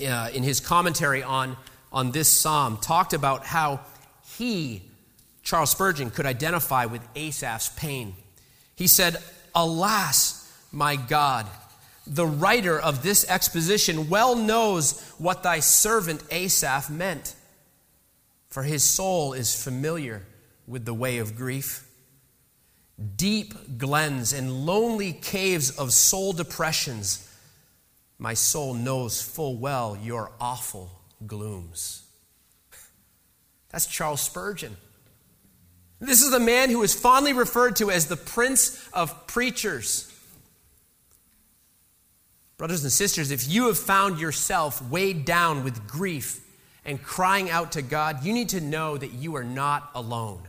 uh, 0.00 0.30
in 0.32 0.42
his 0.42 0.60
commentary 0.60 1.22
on, 1.22 1.56
on 1.92 2.12
this 2.12 2.28
psalm, 2.28 2.76
talked 2.78 3.12
about 3.12 3.44
how 3.44 3.80
he, 4.36 4.82
Charles 5.42 5.70
Spurgeon, 5.70 6.10
could 6.10 6.26
identify 6.26 6.86
with 6.86 7.02
Asaph's 7.14 7.68
pain. 7.70 8.14
He 8.76 8.86
said, 8.86 9.16
Alas, 9.54 10.52
my 10.70 10.96
God, 10.96 11.46
the 12.14 12.26
writer 12.26 12.78
of 12.78 13.02
this 13.02 13.28
exposition 13.28 14.08
well 14.08 14.34
knows 14.36 15.00
what 15.18 15.42
thy 15.42 15.60
servant 15.60 16.22
Asaph 16.30 16.90
meant, 16.90 17.34
for 18.48 18.62
his 18.62 18.82
soul 18.82 19.32
is 19.32 19.60
familiar 19.62 20.26
with 20.66 20.84
the 20.84 20.94
way 20.94 21.18
of 21.18 21.36
grief. 21.36 21.86
Deep 23.16 23.78
glens 23.78 24.32
and 24.32 24.66
lonely 24.66 25.12
caves 25.12 25.70
of 25.70 25.92
soul 25.92 26.32
depressions 26.32 27.28
my 28.18 28.34
soul 28.34 28.74
knows 28.74 29.22
full 29.22 29.56
well 29.56 29.96
your 29.96 30.32
awful 30.40 30.90
glooms. 31.26 32.02
That's 33.70 33.86
Charles 33.86 34.20
Spurgeon. 34.20 34.76
This 36.00 36.22
is 36.22 36.30
the 36.30 36.40
man 36.40 36.70
who 36.70 36.82
is 36.82 36.94
fondly 36.94 37.32
referred 37.32 37.76
to 37.76 37.90
as 37.90 38.06
the 38.06 38.16
Prince 38.16 38.88
of 38.92 39.26
Preachers. 39.26 40.07
Brothers 42.58 42.82
and 42.82 42.92
sisters, 42.92 43.30
if 43.30 43.48
you 43.48 43.68
have 43.68 43.78
found 43.78 44.18
yourself 44.18 44.82
weighed 44.90 45.24
down 45.24 45.62
with 45.62 45.86
grief 45.86 46.40
and 46.84 47.00
crying 47.00 47.48
out 47.48 47.72
to 47.72 47.82
God, 47.82 48.24
you 48.24 48.32
need 48.32 48.48
to 48.50 48.60
know 48.60 48.96
that 48.96 49.12
you 49.12 49.36
are 49.36 49.44
not 49.44 49.90
alone. 49.94 50.42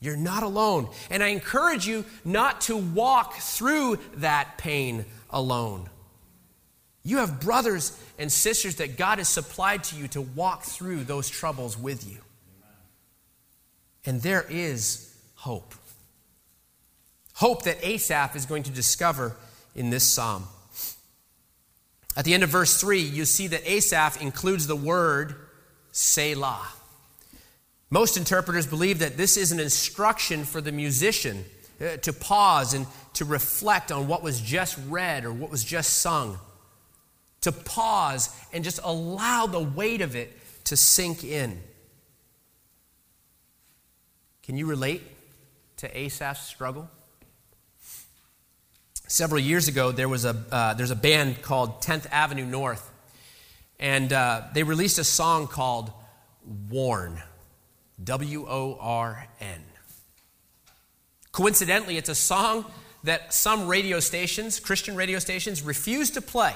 You're 0.00 0.16
not 0.16 0.42
alone. 0.42 0.88
And 1.10 1.22
I 1.22 1.28
encourage 1.28 1.86
you 1.86 2.04
not 2.24 2.62
to 2.62 2.76
walk 2.76 3.36
through 3.36 4.00
that 4.16 4.58
pain 4.58 5.04
alone. 5.30 5.88
You 7.04 7.18
have 7.18 7.40
brothers 7.40 7.96
and 8.18 8.30
sisters 8.30 8.76
that 8.76 8.96
God 8.96 9.18
has 9.18 9.28
supplied 9.28 9.84
to 9.84 9.96
you 9.96 10.08
to 10.08 10.20
walk 10.20 10.64
through 10.64 11.04
those 11.04 11.30
troubles 11.30 11.78
with 11.78 12.10
you. 12.10 12.18
And 14.04 14.20
there 14.20 14.44
is 14.50 15.14
hope. 15.36 15.74
Hope 17.34 17.64
that 17.64 17.78
Asaph 17.86 18.34
is 18.34 18.46
going 18.46 18.64
to 18.64 18.70
discover 18.70 19.36
in 19.76 19.90
this 19.90 20.04
psalm. 20.04 20.46
At 22.16 22.24
the 22.24 22.34
end 22.34 22.42
of 22.42 22.50
verse 22.50 22.80
3, 22.80 23.00
you 23.00 23.24
see 23.24 23.48
that 23.48 23.68
Asaph 23.70 24.20
includes 24.20 24.66
the 24.66 24.76
word 24.76 25.34
Selah. 25.90 26.66
Most 27.90 28.16
interpreters 28.16 28.66
believe 28.66 29.00
that 29.00 29.16
this 29.16 29.36
is 29.36 29.52
an 29.52 29.60
instruction 29.60 30.44
for 30.44 30.60
the 30.60 30.72
musician 30.72 31.44
uh, 31.80 31.96
to 31.98 32.12
pause 32.12 32.74
and 32.74 32.86
to 33.14 33.24
reflect 33.24 33.92
on 33.92 34.08
what 34.08 34.22
was 34.22 34.40
just 34.40 34.78
read 34.88 35.24
or 35.24 35.32
what 35.32 35.50
was 35.50 35.64
just 35.64 35.98
sung. 35.98 36.38
To 37.42 37.52
pause 37.52 38.34
and 38.52 38.64
just 38.64 38.80
allow 38.82 39.46
the 39.46 39.60
weight 39.60 40.00
of 40.00 40.16
it 40.16 40.32
to 40.64 40.76
sink 40.76 41.24
in. 41.24 41.60
Can 44.42 44.56
you 44.56 44.66
relate 44.66 45.02
to 45.78 45.98
Asaph's 45.98 46.46
struggle? 46.46 46.88
Several 49.14 49.40
years 49.40 49.68
ago, 49.68 49.92
there 49.92 50.08
was 50.08 50.24
a, 50.24 50.36
uh, 50.50 50.74
there's 50.74 50.90
a 50.90 50.96
band 50.96 51.40
called 51.40 51.80
10th 51.82 52.06
Avenue 52.10 52.44
North, 52.44 52.90
and 53.78 54.12
uh, 54.12 54.42
they 54.54 54.64
released 54.64 54.98
a 54.98 55.04
song 55.04 55.46
called 55.46 55.92
Worn. 56.68 57.22
W 58.02 58.44
O 58.48 58.76
R 58.80 59.28
N. 59.40 59.62
Coincidentally, 61.30 61.96
it's 61.96 62.08
a 62.08 62.14
song 62.16 62.64
that 63.04 63.32
some 63.32 63.68
radio 63.68 64.00
stations, 64.00 64.58
Christian 64.58 64.96
radio 64.96 65.20
stations, 65.20 65.62
refuse 65.62 66.10
to 66.10 66.20
play 66.20 66.54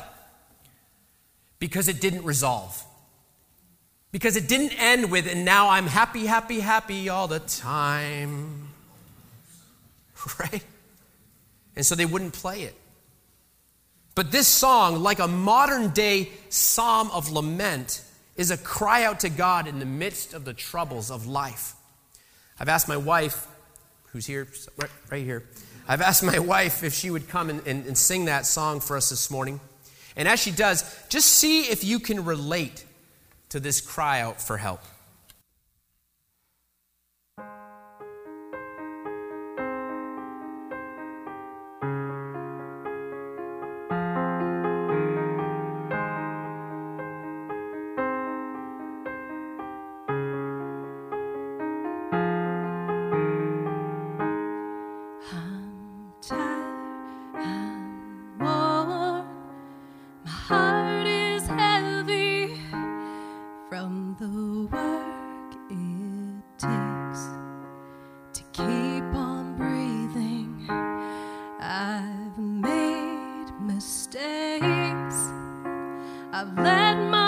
because 1.61 1.87
it 1.87 2.01
didn't 2.01 2.25
resolve. 2.25 2.85
Because 4.11 4.35
it 4.35 4.49
didn't 4.49 4.73
end 4.83 5.13
with, 5.13 5.29
and 5.29 5.45
now 5.45 5.69
I'm 5.69 5.87
happy, 5.87 6.27
happy, 6.27 6.59
happy 6.59 7.09
all 7.09 7.29
the 7.29 7.39
time. 7.39 8.71
Right? 10.41 10.65
And 11.79 11.87
so 11.87 11.95
they 11.95 12.05
wouldn't 12.05 12.33
play 12.33 12.63
it. 12.63 12.75
But 14.17 14.33
this 14.33 14.49
song, 14.49 15.01
like 15.01 15.21
a 15.21 15.29
modern 15.29 15.91
day 15.91 16.31
psalm 16.49 17.09
of 17.13 17.31
lament, 17.31 18.03
is 18.37 18.51
a 18.51 18.57
cry 18.57 19.05
out 19.05 19.21
to 19.21 19.29
God 19.29 19.69
in 19.69 19.79
the 19.79 19.87
midst 19.87 20.35
of 20.35 20.45
the 20.45 20.53
troubles 20.53 21.09
of 21.09 21.29
life. 21.29 21.75
I've 22.59 22.69
asked 22.69 22.89
my 22.89 22.97
wife, 22.97 23.47
who's 24.07 24.27
here, 24.27 24.49
right, 25.09 25.23
here, 25.23 25.45
I've 25.87 26.01
asked 26.01 26.25
my 26.25 26.41
wife 26.41 26.83
if 26.83 26.95
she 26.95 27.11
would 27.13 27.29
come 27.29 27.49
and, 27.49 27.65
and, 27.65 27.87
and 27.87 27.97
sing 27.97 28.25
that 28.25 28.45
song 28.45 28.81
for 28.81 28.97
us 28.97 29.11
this 29.11 29.31
morning. 29.31 29.61
And 30.17 30.27
as 30.27 30.41
she 30.41 30.51
does, 30.51 30.83
just 31.09 31.29
see 31.29 31.63
if 31.63 31.85
you 31.85 32.01
can 32.01 32.25
relate 32.25 32.85
to 33.51 33.61
this 33.61 33.81
cry 33.81 34.21
out 34.21 34.43
for 34.43 34.57
help. 34.57 34.81
I've 76.39 76.57
let 76.57 77.11
my 77.11 77.28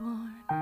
born. 0.00 0.57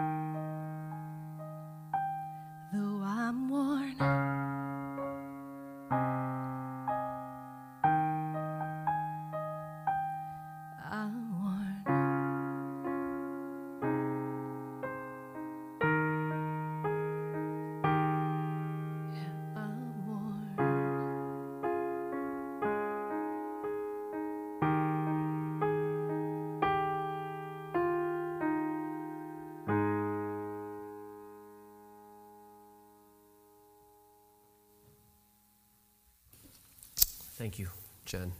Thank 37.46 37.60
you, 37.60 37.68
Jen. 38.06 38.32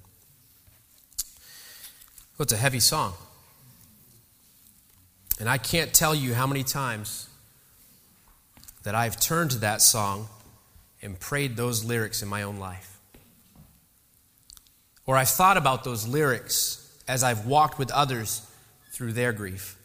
Well, 2.36 2.42
it's 2.42 2.52
a 2.52 2.56
heavy 2.56 2.80
song. 2.80 3.12
And 5.38 5.48
I 5.48 5.58
can't 5.58 5.94
tell 5.94 6.12
you 6.12 6.34
how 6.34 6.44
many 6.44 6.64
times 6.64 7.28
that 8.82 8.96
I've 8.96 9.16
turned 9.20 9.52
to 9.52 9.58
that 9.58 9.80
song 9.80 10.26
and 11.00 11.20
prayed 11.20 11.54
those 11.54 11.84
lyrics 11.84 12.20
in 12.20 12.28
my 12.28 12.42
own 12.42 12.56
life. 12.56 12.98
Or 15.06 15.16
I've 15.16 15.28
thought 15.28 15.56
about 15.56 15.84
those 15.84 16.08
lyrics 16.08 16.92
as 17.06 17.22
I've 17.22 17.46
walked 17.46 17.78
with 17.78 17.92
others 17.92 18.44
through 18.90 19.12
their 19.12 19.32
grief. 19.32 19.78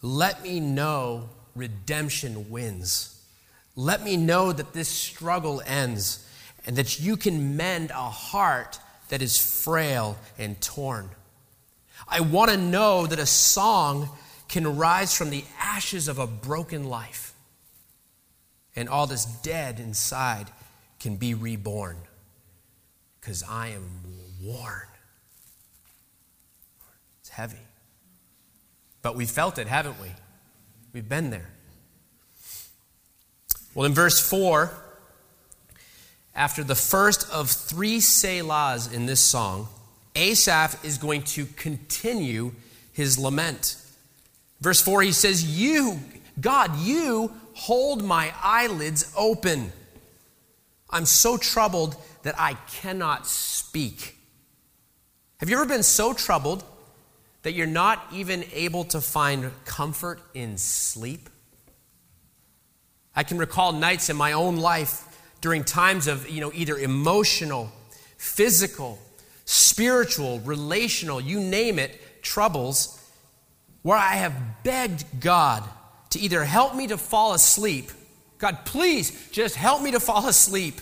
Let 0.00 0.44
me 0.44 0.60
know 0.60 1.28
redemption 1.56 2.50
wins. 2.50 3.20
Let 3.74 4.04
me 4.04 4.16
know 4.16 4.52
that 4.52 4.74
this 4.74 4.88
struggle 4.88 5.60
ends 5.66 6.24
and 6.66 6.76
that 6.76 7.00
you 7.00 7.16
can 7.16 7.56
mend 7.56 7.90
a 7.90 8.10
heart 8.10 8.78
that 9.08 9.22
is 9.22 9.38
frail 9.38 10.16
and 10.38 10.60
torn. 10.60 11.10
I 12.08 12.20
want 12.20 12.50
to 12.50 12.56
know 12.56 13.06
that 13.06 13.18
a 13.18 13.26
song 13.26 14.08
can 14.48 14.76
rise 14.76 15.16
from 15.16 15.30
the 15.30 15.44
ashes 15.58 16.08
of 16.08 16.18
a 16.18 16.26
broken 16.26 16.84
life 16.84 17.32
and 18.74 18.88
all 18.88 19.06
that's 19.06 19.24
dead 19.24 19.80
inside 19.80 20.50
can 21.00 21.16
be 21.16 21.34
reborn 21.34 21.96
because 23.20 23.42
I 23.48 23.68
am 23.68 23.88
worn. 24.42 24.86
It's 27.20 27.28
heavy. 27.28 27.58
But 29.02 29.16
we 29.16 29.26
felt 29.26 29.58
it, 29.58 29.66
haven't 29.66 30.00
we? 30.00 30.08
We've 30.92 31.08
been 31.08 31.30
there. 31.30 31.50
Well, 33.74 33.86
in 33.86 33.94
verse 33.94 34.20
4, 34.20 34.70
after 36.34 36.64
the 36.64 36.74
first 36.74 37.30
of 37.30 37.50
three 37.50 37.98
Selahs 37.98 38.92
in 38.92 39.06
this 39.06 39.20
song, 39.20 39.68
Asaph 40.14 40.84
is 40.84 40.98
going 40.98 41.22
to 41.22 41.46
continue 41.46 42.52
his 42.92 43.18
lament. 43.18 43.76
Verse 44.60 44.80
4, 44.80 45.02
he 45.02 45.12
says, 45.12 45.44
You, 45.44 46.00
God, 46.40 46.76
you 46.78 47.32
hold 47.54 48.02
my 48.02 48.32
eyelids 48.42 49.12
open. 49.16 49.72
I'm 50.90 51.06
so 51.06 51.36
troubled 51.36 51.96
that 52.22 52.34
I 52.38 52.54
cannot 52.70 53.26
speak. 53.26 54.16
Have 55.38 55.50
you 55.50 55.56
ever 55.56 55.66
been 55.66 55.82
so 55.82 56.12
troubled 56.12 56.62
that 57.42 57.52
you're 57.52 57.66
not 57.66 58.06
even 58.12 58.44
able 58.52 58.84
to 58.84 59.00
find 59.00 59.50
comfort 59.64 60.20
in 60.34 60.56
sleep? 60.58 61.28
I 63.14 63.24
can 63.24 63.38
recall 63.38 63.72
nights 63.72 64.08
in 64.08 64.16
my 64.16 64.32
own 64.32 64.56
life 64.56 65.04
during 65.42 65.64
times 65.64 66.06
of, 66.06 66.30
you 66.30 66.40
know, 66.40 66.52
either 66.54 66.78
emotional, 66.78 67.70
physical, 68.16 68.98
spiritual, 69.44 70.40
relational, 70.40 71.20
you 71.20 71.40
name 71.40 71.78
it, 71.78 72.22
troubles, 72.22 72.98
where 73.82 73.98
I 73.98 74.14
have 74.14 74.62
begged 74.62 75.04
God 75.20 75.68
to 76.10 76.20
either 76.20 76.44
help 76.44 76.74
me 76.74 76.86
to 76.86 76.96
fall 76.96 77.34
asleep. 77.34 77.90
God, 78.38 78.64
please 78.64 79.28
just 79.30 79.56
help 79.56 79.82
me 79.82 79.90
to 79.90 80.00
fall 80.00 80.28
asleep. 80.28 80.80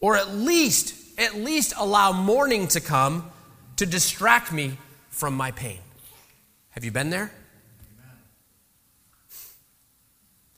Or 0.00 0.16
at 0.16 0.34
least, 0.34 0.94
at 1.18 1.34
least 1.34 1.74
allow 1.76 2.12
morning 2.12 2.68
to 2.68 2.80
come 2.80 3.30
to 3.76 3.84
distract 3.84 4.50
me 4.50 4.78
from 5.10 5.34
my 5.34 5.50
pain. 5.50 5.78
Have 6.70 6.84
you 6.84 6.90
been 6.90 7.10
there? 7.10 7.30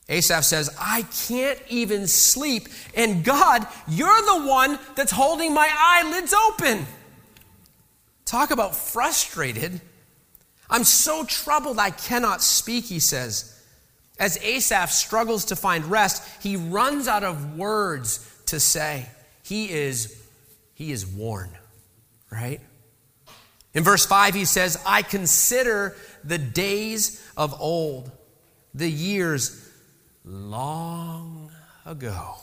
Asaph 0.09 0.43
says, 0.43 0.69
I 0.79 1.03
can't 1.27 1.59
even 1.69 2.07
sleep. 2.07 2.67
And 2.95 3.23
God, 3.23 3.65
you're 3.87 4.21
the 4.21 4.45
one 4.47 4.77
that's 4.95 5.11
holding 5.11 5.53
my 5.53 5.69
eyelids 5.71 6.33
open. 6.33 6.85
Talk 8.25 8.51
about 8.51 8.75
frustrated. 8.75 9.79
I'm 10.69 10.83
so 10.83 11.23
troubled 11.23 11.79
I 11.79 11.91
cannot 11.91 12.41
speak, 12.41 12.85
he 12.85 12.99
says. 12.99 13.49
As 14.19 14.37
Asaph 14.43 14.91
struggles 14.91 15.45
to 15.45 15.55
find 15.55 15.85
rest, 15.85 16.23
he 16.41 16.55
runs 16.55 17.07
out 17.07 17.23
of 17.23 17.57
words 17.57 18.27
to 18.47 18.59
say. 18.59 19.07
He 19.43 19.69
is 19.71 20.19
he 20.75 20.91
is 20.91 21.05
worn, 21.05 21.51
right? 22.31 22.59
In 23.73 23.83
verse 23.83 24.05
5 24.05 24.33
he 24.33 24.45
says, 24.45 24.77
"I 24.85 25.01
consider 25.01 25.95
the 26.23 26.37
days 26.37 27.21
of 27.35 27.59
old, 27.59 28.11
the 28.73 28.89
years 28.89 29.62
long 30.23 31.51
ago. 31.85 32.35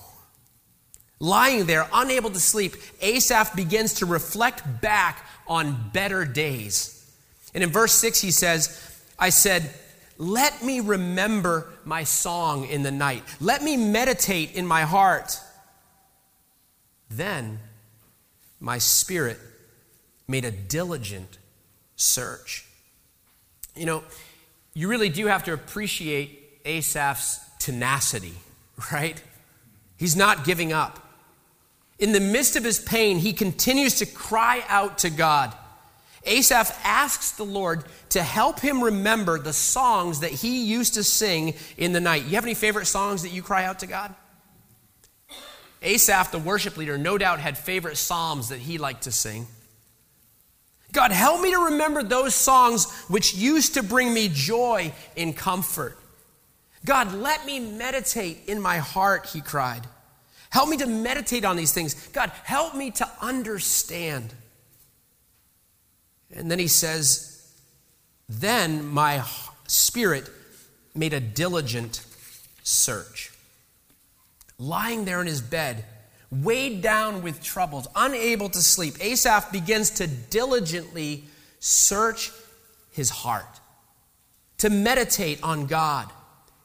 Lying 1.19 1.67
there, 1.67 1.87
unable 1.93 2.31
to 2.31 2.41
sleep, 2.41 2.77
Asaph 3.01 3.55
begins 3.55 3.95
to 3.95 4.07
reflect 4.07 4.81
back 4.81 5.27
on 5.47 5.91
better 5.93 6.25
days. 6.25 6.97
And 7.55 7.63
in 7.63 7.71
verse 7.71 7.93
6, 7.93 8.21
he 8.21 8.31
says, 8.31 8.99
I 9.19 9.29
said, 9.29 9.71
Let 10.17 10.65
me 10.65 10.81
remember 10.81 11.69
my 11.85 12.05
song 12.05 12.67
in 12.67 12.83
the 12.83 12.91
night. 12.91 13.23
Let 13.41 13.63
me 13.63 13.77
meditate 13.77 14.55
in 14.55 14.67
my 14.67 14.83
heart. 14.83 15.39
Then 17.11 17.59
my 18.61 18.79
spirit 18.79 19.39
made 20.27 20.45
a 20.45 20.51
diligent 20.51 21.39
search. 21.97 22.65
You 23.75 23.85
know, 23.85 24.05
you 24.75 24.89
really 24.89 25.09
do 25.09 25.27
have 25.27 25.45
to 25.45 25.53
appreciate 25.53 26.61
Asaph's 26.65 27.41
tenacity, 27.61 28.35
right? 28.93 29.23
He's 29.97 30.17
not 30.17 30.45
giving 30.45 30.73
up. 30.73 31.07
In 32.01 32.13
the 32.13 32.21
midst 32.21 32.57
of 32.57 32.65
his 32.65 32.81
pain, 32.81 33.19
he 33.19 33.33
continues 33.33 33.97
to 33.97 34.07
cry 34.07 34.65
out 34.69 34.99
to 34.99 35.11
God. 35.11 35.55
Asaph 36.25 36.73
asks 36.85 37.33
the 37.33 37.45
Lord 37.45 37.85
to 38.11 38.23
help 38.23 38.61
him 38.61 38.83
remember 38.83 39.39
the 39.39 39.53
songs 39.53 40.21
that 40.21 40.31
he 40.31 40.65
used 40.65 40.95
to 40.95 41.05
sing 41.05 41.55
in 41.77 41.93
the 41.93 42.01
night. 42.01 42.25
You 42.25 42.31
have 42.31 42.45
any 42.45 42.55
favorite 42.55 42.87
songs 42.87 43.23
that 43.23 43.31
you 43.31 43.43
cry 43.43 43.65
out 43.65 43.79
to 43.81 43.87
God? 43.87 44.15
Asaph, 45.83 46.31
the 46.31 46.39
worship 46.39 46.77
leader, 46.77 46.99
no 46.99 47.17
doubt 47.17 47.39
had 47.39 47.57
favorite 47.57 47.97
psalms 47.97 48.51
that 48.51 48.59
he 48.59 48.77
liked 48.77 49.03
to 49.03 49.13
sing. 49.13 49.47
God, 50.93 51.13
help 51.13 51.41
me 51.41 51.53
to 51.53 51.67
remember 51.67 52.03
those 52.03 52.35
songs 52.35 52.91
which 53.09 53.35
used 53.35 53.75
to 53.75 53.83
bring 53.83 54.13
me 54.13 54.29
joy 54.33 54.93
and 55.17 55.37
comfort. 55.37 55.97
God, 56.85 57.13
let 57.13 57.45
me 57.45 57.61
meditate 57.61 58.43
in 58.47 58.61
my 58.61 58.79
heart, 58.79 59.27
he 59.27 59.41
cried. 59.41 59.87
Help 60.49 60.69
me 60.69 60.77
to 60.79 60.87
meditate 60.87 61.45
on 61.45 61.57
these 61.57 61.73
things. 61.73 61.95
God, 62.09 62.33
help 62.45 62.75
me 62.75 62.91
to 62.93 63.09
understand. 63.21 64.33
And 66.35 66.51
then 66.51 66.59
he 66.59 66.69
says, 66.69 67.53
Then 68.29 68.87
my 68.87 69.23
spirit 69.67 70.29
made 70.95 71.13
a 71.13 71.21
diligent 71.21 72.05
search. 72.63 73.33
Lying 74.59 75.05
there 75.05 75.21
in 75.21 75.27
his 75.27 75.41
bed, 75.41 75.85
weighed 76.31 76.83
down 76.83 77.23
with 77.23 77.43
troubles, 77.43 77.87
unable 77.95 78.49
to 78.49 78.59
sleep, 78.59 78.95
Asaph 79.01 79.53
begins 79.53 79.91
to 79.91 80.07
diligently 80.07 81.25
search 81.61 82.33
his 82.91 83.11
heart, 83.11 83.61
to 84.59 84.71
meditate 84.71 85.43
on 85.43 85.67
God 85.67 86.11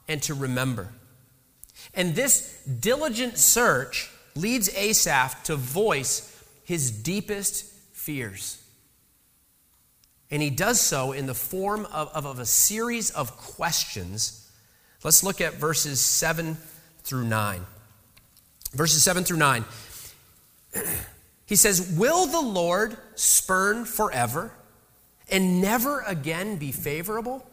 and 0.08 0.22
to 0.24 0.34
remember. 0.34 0.90
And 1.94 2.16
this 2.16 2.62
diligent 2.64 3.38
search 3.38 4.10
leads 4.36 4.70
Asaph 4.76 5.44
to 5.44 5.56
voice 5.56 6.32
his 6.64 6.92
deepest 6.92 7.66
fears. 7.94 8.62
And 10.32 10.42
he 10.42 10.50
does 10.50 10.82
so 10.82 11.12
in 11.12 11.28
the 11.28 11.34
form 11.34 11.86
of, 11.86 12.10
of, 12.10 12.26
of, 12.26 12.40
a 12.40 12.46
series 12.46 13.12
of 13.12 13.38
questions. 13.38 14.50
Let's 15.04 15.24
look 15.24 15.40
at 15.40 15.54
verses 15.54 16.02
7 16.02 16.58
through 17.04 17.26
9. 17.26 17.66
Verses 18.74 19.04
7 19.04 19.24
through 19.24 19.38
9. 19.38 19.66
He 21.48 21.56
says, 21.56 21.96
Will 21.96 22.26
the 22.26 22.42
Lord 22.42 22.98
spurn 23.14 23.86
forever 23.86 24.52
and 25.30 25.62
never 25.62 26.02
again 26.02 26.58
be 26.58 26.72
favorable? 26.72 27.48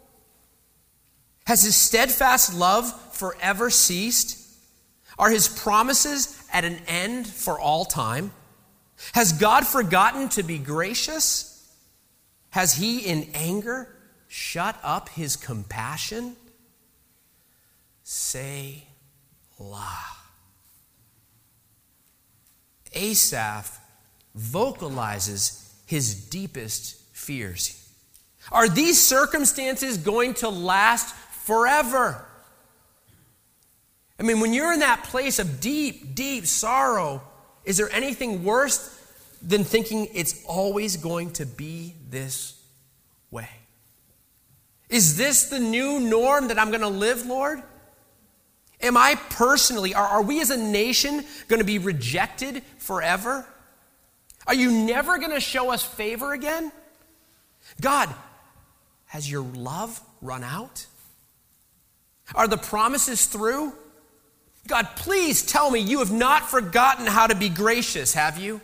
Has 1.47 1.63
his 1.63 1.77
steadfast 1.77 2.55
love 2.55 3.15
forever 3.15 3.71
ceased? 3.71 4.39
Are 5.19 5.31
his 5.31 5.49
promises 5.49 6.43
at 6.53 6.65
an 6.65 6.79
end 6.87 7.27
for 7.27 7.59
all 7.59 7.85
time? 7.85 8.33
Has 9.13 9.33
God 9.33 9.67
forgotten 9.67 10.29
to 10.31 10.43
be 10.43 10.59
gracious? 10.59 11.49
Has 12.51 12.75
he 12.75 13.01
in 13.01 13.29
anger 13.35 13.89
shut 14.29 14.79
up 14.83 15.09
his 15.11 15.37
compassion? 15.37 16.37
Say 18.05 18.85
la. 19.59 19.89
Asaph 22.95 23.81
vocalizes 24.35 25.75
his 25.87 26.15
deepest 26.15 27.01
fears. 27.13 27.79
Are 28.51 28.69
these 28.69 29.01
circumstances 29.01 29.99
going 29.99 30.35
to 30.35 30.49
last 30.49 31.15
forever. 31.45 32.25
I 34.19 34.23
mean, 34.23 34.41
when 34.41 34.53
you're 34.53 34.73
in 34.73 34.81
that 34.81 35.05
place 35.05 35.39
of 35.39 35.61
deep, 35.61 36.15
deep 36.15 36.47
sorrow 36.47 37.23
Is 37.65 37.77
there 37.77 37.91
anything 37.91 38.45
worse 38.45 38.99
than 39.41 39.65
thinking 39.65 40.09
it's 40.15 40.45
always 40.45 40.97
going 40.97 41.33
to 41.33 41.47
be 41.47 41.95
this 42.11 42.61
way? 43.31 43.49
Is 44.89 45.17
this 45.17 45.49
the 45.49 45.59
new 45.59 46.01
norm 46.01 46.49
that 46.49 46.59
I'm 46.59 46.69
going 46.69 46.83
to 46.83 46.89
live, 46.89 47.25
Lord? 47.27 47.63
Am 48.81 48.97
I 48.97 49.15
personally, 49.31 49.95
are, 49.95 50.07
are 50.07 50.23
we 50.23 50.41
as 50.41 50.51
a 50.51 50.57
nation 50.57 51.25
going 51.47 51.61
to 51.61 51.65
be 51.65 51.79
rejected 51.79 52.63
forever? 52.79 53.47
Are 54.47 54.55
you 54.55 54.71
never 54.73 55.19
going 55.19 55.31
to 55.31 55.41
show 55.41 55.71
us 55.71 55.85
favor 55.85 56.33
again? 56.33 56.73
God, 57.81 58.13
has 59.07 59.31
your 59.31 59.43
love 59.43 60.01
run 60.21 60.43
out? 60.43 60.87
Are 62.35 62.49
the 62.49 62.57
promises 62.57 63.27
through? 63.27 63.73
God, 64.67 64.89
please 64.97 65.43
tell 65.43 65.71
me 65.71 65.81
you 65.81 65.99
have 65.99 66.13
not 66.13 66.49
forgotten 66.49 67.07
how 67.07 67.27
to 67.27 67.35
be 67.35 67.49
gracious, 67.49 68.15
have 68.15 68.39
you? 68.39 68.61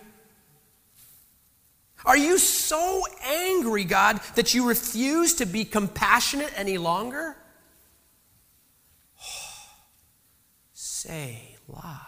Are 2.07 2.17
you 2.17 2.39
so 2.39 3.03
angry, 3.27 3.85
God, 3.85 4.21
that 4.37 4.55
you 4.55 4.69
refuse 4.69 5.35
to 5.35 5.47
be 5.47 5.65
compassionate 5.65 6.53
any 6.57 6.79
longer? 6.79 7.37
Say 10.73 11.57
la. 11.67 11.99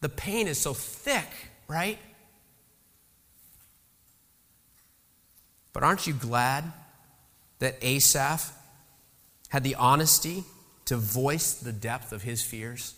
The 0.00 0.08
pain 0.08 0.46
is 0.46 0.58
so 0.58 0.72
thick, 0.72 1.28
right? 1.66 1.98
But 5.72 5.82
aren't 5.82 6.06
you 6.06 6.12
glad 6.14 6.72
that 7.58 7.76
Asaph 7.82 8.52
had 9.48 9.64
the 9.64 9.74
honesty 9.76 10.44
to 10.86 10.96
voice 10.96 11.54
the 11.54 11.72
depth 11.72 12.12
of 12.12 12.22
his 12.22 12.42
fears? 12.42 12.94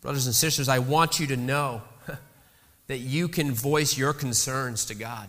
Brothers 0.00 0.26
and 0.26 0.34
sisters, 0.34 0.68
I 0.68 0.78
want 0.78 1.20
you 1.20 1.26
to 1.28 1.36
know 1.36 1.82
that 2.86 2.98
you 2.98 3.28
can 3.28 3.52
voice 3.52 3.98
your 3.98 4.12
concerns 4.12 4.86
to 4.86 4.94
God. 4.94 5.28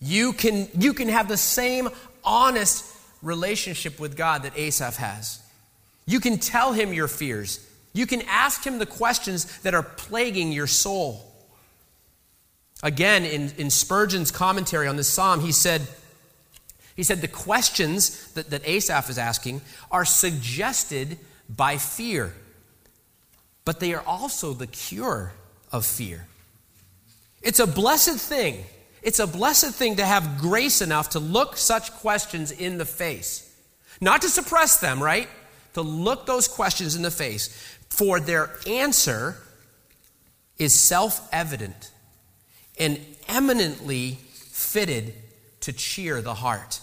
You 0.00 0.32
can, 0.32 0.68
you 0.78 0.94
can 0.94 1.08
have 1.08 1.28
the 1.28 1.36
same 1.36 1.88
honest 2.24 2.84
relationship 3.22 4.00
with 4.00 4.16
God 4.16 4.44
that 4.44 4.56
Asaph 4.56 4.96
has. 4.96 5.42
You 6.06 6.20
can 6.20 6.38
tell 6.38 6.72
him 6.72 6.92
your 6.92 7.08
fears. 7.08 7.66
You 7.92 8.06
can 8.06 8.22
ask 8.22 8.64
him 8.64 8.78
the 8.78 8.86
questions 8.86 9.58
that 9.60 9.74
are 9.74 9.82
plaguing 9.82 10.52
your 10.52 10.66
soul. 10.66 11.29
Again, 12.82 13.24
in, 13.24 13.52
in 13.58 13.70
Spurgeon's 13.70 14.30
commentary 14.30 14.86
on 14.86 14.96
this 14.96 15.08
psalm, 15.08 15.40
he 15.40 15.52
said, 15.52 15.82
he 16.96 17.02
said 17.02 17.20
the 17.20 17.28
questions 17.28 18.32
that, 18.32 18.50
that 18.50 18.66
Asaph 18.66 19.10
is 19.10 19.18
asking 19.18 19.60
are 19.90 20.04
suggested 20.04 21.18
by 21.48 21.76
fear, 21.76 22.34
but 23.64 23.80
they 23.80 23.92
are 23.92 24.02
also 24.06 24.54
the 24.54 24.66
cure 24.66 25.32
of 25.72 25.84
fear. 25.84 26.26
It's 27.42 27.60
a 27.60 27.66
blessed 27.66 28.18
thing. 28.18 28.64
It's 29.02 29.18
a 29.18 29.26
blessed 29.26 29.74
thing 29.74 29.96
to 29.96 30.04
have 30.04 30.38
grace 30.38 30.82
enough 30.82 31.10
to 31.10 31.18
look 31.18 31.56
such 31.56 31.92
questions 31.92 32.50
in 32.50 32.78
the 32.78 32.84
face. 32.84 33.46
Not 34.00 34.22
to 34.22 34.28
suppress 34.28 34.78
them, 34.78 35.02
right? 35.02 35.28
To 35.74 35.82
look 35.82 36.26
those 36.26 36.48
questions 36.48 36.96
in 36.96 37.02
the 37.02 37.10
face. 37.10 37.48
For 37.88 38.20
their 38.20 38.50
answer 38.66 39.36
is 40.58 40.78
self 40.78 41.28
evident 41.32 41.89
and 42.80 42.98
eminently 43.28 44.18
fitted 44.32 45.14
to 45.60 45.72
cheer 45.72 46.20
the 46.22 46.34
heart. 46.34 46.80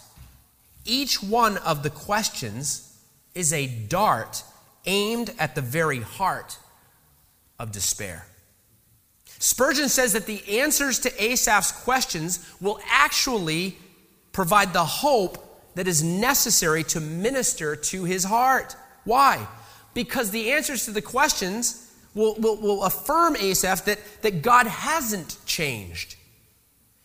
Each 0.86 1.22
one 1.22 1.58
of 1.58 1.84
the 1.84 1.90
questions 1.90 2.98
is 3.34 3.52
a 3.52 3.68
dart 3.68 4.44
aimed 4.86 5.34
at 5.38 5.56
the 5.56 5.62
very 5.62 6.00
heart 6.00 6.58
of 7.60 7.72
despair. 7.72 8.26
Spurgeon 9.40 9.90
says 9.90 10.14
that 10.14 10.26
the 10.26 10.60
answers 10.60 11.00
to 11.00 11.24
Asaph's 11.24 11.72
questions 11.72 12.48
will 12.62 12.80
actually 12.90 13.78
provide 14.32 14.74
the 14.74 14.86
hope 14.86 15.44
that 15.76 15.88
is 15.88 16.04
necessary 16.04 16.84
to 16.84 17.00
minister 17.00 17.76
to 17.76 18.04
his 18.04 18.24
heart. 18.24 18.76
Why? 19.04 19.48
Because 19.94 20.32
the 20.32 20.52
answers 20.52 20.86
to 20.86 20.92
the 20.92 21.02
questions 21.02 21.87
will, 22.18 22.36
will, 22.36 22.58
will 22.58 22.84
affirm 22.84 23.36
Asaph 23.38 23.86
that, 23.86 24.00
that 24.24 24.42
God 24.42 24.68
hasn't 24.68 25.38
changed. 25.46 26.16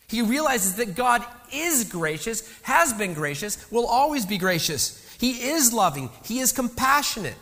He 0.09 0.22
realizes 0.22 0.75
that 0.77 0.94
God 0.94 1.25
is 1.53 1.85
gracious, 1.85 2.51
has 2.62 2.92
been 2.92 3.14
gracious, 3.14 3.70
will 3.70 3.87
always 3.87 4.27
be 4.27 4.38
gracious. 4.38 4.98
He 5.20 5.51
is 5.51 5.72
loving, 5.72 6.11
He 6.25 6.40
is 6.40 6.51
compassionate. 6.53 7.37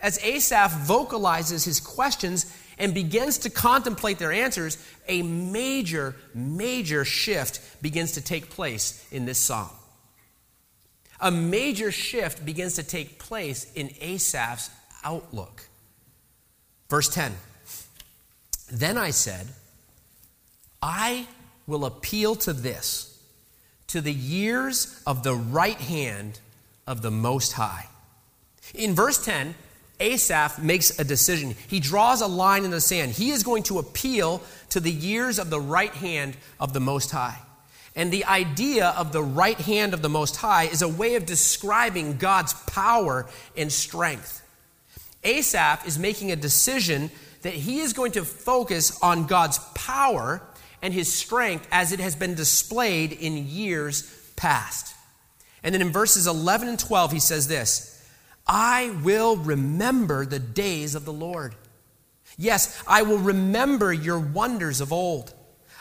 As 0.00 0.22
Asaph 0.22 0.72
vocalizes 0.86 1.64
his 1.64 1.80
questions 1.80 2.54
and 2.78 2.92
begins 2.92 3.38
to 3.38 3.50
contemplate 3.50 4.18
their 4.18 4.32
answers, 4.32 4.76
a 5.08 5.22
major, 5.22 6.14
major 6.34 7.06
shift 7.06 7.80
begins 7.80 8.12
to 8.12 8.20
take 8.20 8.50
place 8.50 9.06
in 9.10 9.24
this 9.24 9.38
psalm. 9.38 9.70
A 11.20 11.30
major 11.30 11.90
shift 11.90 12.44
begins 12.44 12.74
to 12.74 12.82
take 12.82 13.18
place 13.18 13.72
in 13.74 13.90
Asaph's 14.00 14.68
outlook. 15.02 15.66
Verse 16.94 17.08
10 17.08 17.32
Then 18.70 18.96
I 18.96 19.10
said, 19.10 19.48
I 20.80 21.26
will 21.66 21.86
appeal 21.86 22.36
to 22.36 22.52
this, 22.52 23.18
to 23.88 24.00
the 24.00 24.12
years 24.12 25.02
of 25.04 25.24
the 25.24 25.34
right 25.34 25.80
hand 25.80 26.38
of 26.86 27.02
the 27.02 27.10
Most 27.10 27.54
High. 27.54 27.88
In 28.76 28.94
verse 28.94 29.24
10, 29.24 29.56
Asaph 29.98 30.60
makes 30.60 30.96
a 31.00 31.02
decision. 31.02 31.56
He 31.66 31.80
draws 31.80 32.20
a 32.20 32.28
line 32.28 32.64
in 32.64 32.70
the 32.70 32.80
sand. 32.80 33.10
He 33.10 33.30
is 33.30 33.42
going 33.42 33.64
to 33.64 33.80
appeal 33.80 34.40
to 34.68 34.78
the 34.78 34.92
years 34.92 35.40
of 35.40 35.50
the 35.50 35.60
right 35.60 35.94
hand 35.94 36.36
of 36.60 36.74
the 36.74 36.80
Most 36.80 37.10
High. 37.10 37.40
And 37.96 38.12
the 38.12 38.26
idea 38.26 38.90
of 38.90 39.10
the 39.10 39.20
right 39.20 39.58
hand 39.58 39.94
of 39.94 40.02
the 40.02 40.08
Most 40.08 40.36
High 40.36 40.66
is 40.66 40.80
a 40.80 40.88
way 40.88 41.16
of 41.16 41.26
describing 41.26 42.18
God's 42.18 42.52
power 42.52 43.26
and 43.56 43.72
strength. 43.72 44.42
Asaph 45.24 45.86
is 45.86 45.98
making 45.98 46.30
a 46.30 46.36
decision 46.36 47.10
that 47.42 47.54
he 47.54 47.80
is 47.80 47.92
going 47.92 48.12
to 48.12 48.24
focus 48.24 48.98
on 49.02 49.26
God's 49.26 49.58
power 49.74 50.42
and 50.82 50.92
his 50.92 51.12
strength 51.12 51.66
as 51.70 51.92
it 51.92 52.00
has 52.00 52.16
been 52.16 52.34
displayed 52.34 53.12
in 53.12 53.48
years 53.48 54.02
past. 54.36 54.94
And 55.62 55.74
then 55.74 55.82
in 55.82 55.90
verses 55.90 56.26
11 56.26 56.68
and 56.68 56.78
12, 56.78 57.12
he 57.12 57.18
says 57.18 57.48
this 57.48 57.90
I 58.46 58.94
will 59.02 59.36
remember 59.36 60.26
the 60.26 60.38
days 60.38 60.94
of 60.94 61.04
the 61.04 61.12
Lord. 61.12 61.54
Yes, 62.36 62.82
I 62.86 63.02
will 63.02 63.18
remember 63.18 63.92
your 63.92 64.18
wonders 64.18 64.80
of 64.80 64.92
old. 64.92 65.32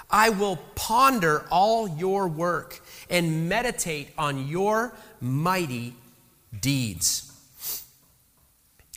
I 0.10 0.30
will 0.30 0.58
ponder 0.76 1.46
all 1.50 1.88
your 1.88 2.28
work 2.28 2.80
and 3.10 3.50
meditate 3.50 4.10
on 4.18 4.48
your 4.48 4.94
mighty 5.20 5.96
deeds. 6.62 7.33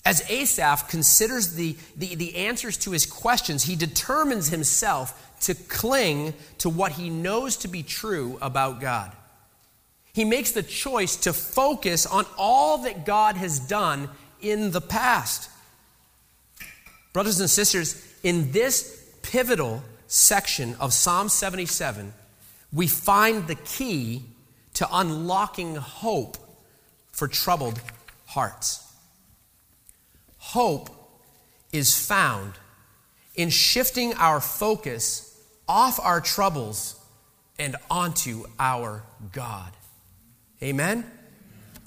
As 0.07 0.23
Asaph 0.31 0.89
considers 0.89 1.55
the, 1.55 1.77
the, 1.97 2.15
the, 2.15 2.37
answers 2.37 2.77
to 2.77 2.93
his 2.93 3.07
questions, 3.07 3.65
he 3.65 3.75
determines 3.75 4.49
himself 4.49 5.37
to 5.41 5.55
cling 5.57 6.33
to 6.59 6.71
what 6.71 6.93
he 6.93 7.11
knows 7.11 7.57
to 7.57 7.69
be 7.69 7.83
true 7.83 8.39
about 8.41 8.81
God. 8.81 9.11
He 10.13 10.25
makes 10.25 10.53
the 10.53 10.63
choice 10.63 11.17
to 11.17 11.33
focus 11.33 12.07
on 12.07 12.25
all 12.39 12.79
that 12.85 13.05
God 13.05 13.37
has 13.37 13.59
done 13.59 14.09
in 14.41 14.71
the 14.71 14.81
past. 14.81 15.51
Brothers 17.13 17.41
and 17.41 17.51
sisters, 17.51 18.01
in 18.23 18.53
this 18.53 19.13
pivotal 19.23 19.83
section 20.07 20.77
of 20.79 20.93
Psalm 20.93 21.29
77, 21.29 22.15
we 22.73 22.87
find 22.87 23.49
the 23.49 23.57
key 23.57 24.23
to 24.75 24.87
unlocking 24.93 25.75
hope 25.75 26.37
for 27.11 27.27
troubled 27.27 27.81
hearts. 28.27 28.86
Hope 30.51 30.91
is 31.73 31.99
found 31.99 32.53
in 33.35 33.51
shifting 33.51 34.15
our 34.15 34.41
focus 34.41 35.37
off 35.69 35.99
our 35.99 36.21
troubles 36.21 36.95
and 37.59 37.75
onto 37.91 38.45
our 38.57 39.03
God. 39.33 39.73
Amen? 40.63 41.05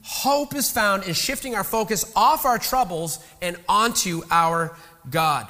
Hope 0.03 0.53
is 0.55 0.69
found 0.69 1.03
in 1.03 1.13
shifting 1.13 1.55
our 1.55 1.63
focus 1.63 2.11
off 2.17 2.43
our 2.43 2.59
troubles 2.59 3.25
and 3.41 3.55
onto 3.69 4.23
our 4.29 4.75
God. 5.09 5.47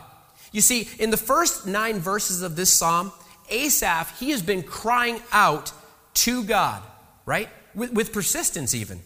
You 0.52 0.62
see, 0.62 0.88
in 1.00 1.10
the 1.10 1.18
first 1.18 1.66
nine 1.66 1.98
verses 1.98 2.44
of 2.44 2.56
this 2.56 2.72
psalm, 2.72 3.12
Asaph, 3.50 4.20
he 4.20 4.30
has 4.30 4.44
been 4.44 4.62
crying 4.62 5.20
out 5.32 5.72
to 6.14 6.44
God, 6.44 6.84
right? 7.26 7.50
With, 7.74 7.92
with 7.92 8.14
persistence, 8.14 8.76
even. 8.76 9.00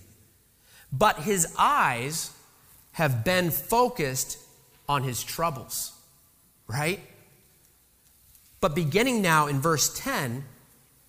But 0.92 1.20
his 1.20 1.56
eyes 1.58 2.32
have 2.93 3.23
been 3.23 3.51
focused 3.51 4.39
on 4.88 5.03
his 5.03 5.23
troubles, 5.23 5.91
right? 6.67 6.99
But 8.62 8.75
beginning 8.75 9.21
now 9.21 9.47
in 9.47 9.60
verse 9.60 9.93
10, 9.99 10.45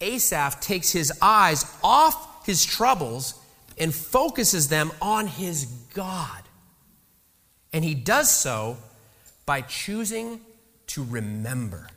Asaph 0.01 0.61
takes 0.61 0.91
his 0.91 1.13
eyes 1.23 1.65
off 1.83 2.45
his 2.47 2.65
troubles 2.65 3.39
and 3.79 3.95
focuses 3.95 4.69
them 4.69 4.91
on 5.01 5.27
his 5.27 5.67
God. 5.95 6.43
And 7.73 7.85
he 7.85 7.95
does 7.95 8.31
so 8.31 8.77
by 9.47 9.61
choosing 9.63 10.41
to 10.89 11.05
remember. 11.05 11.89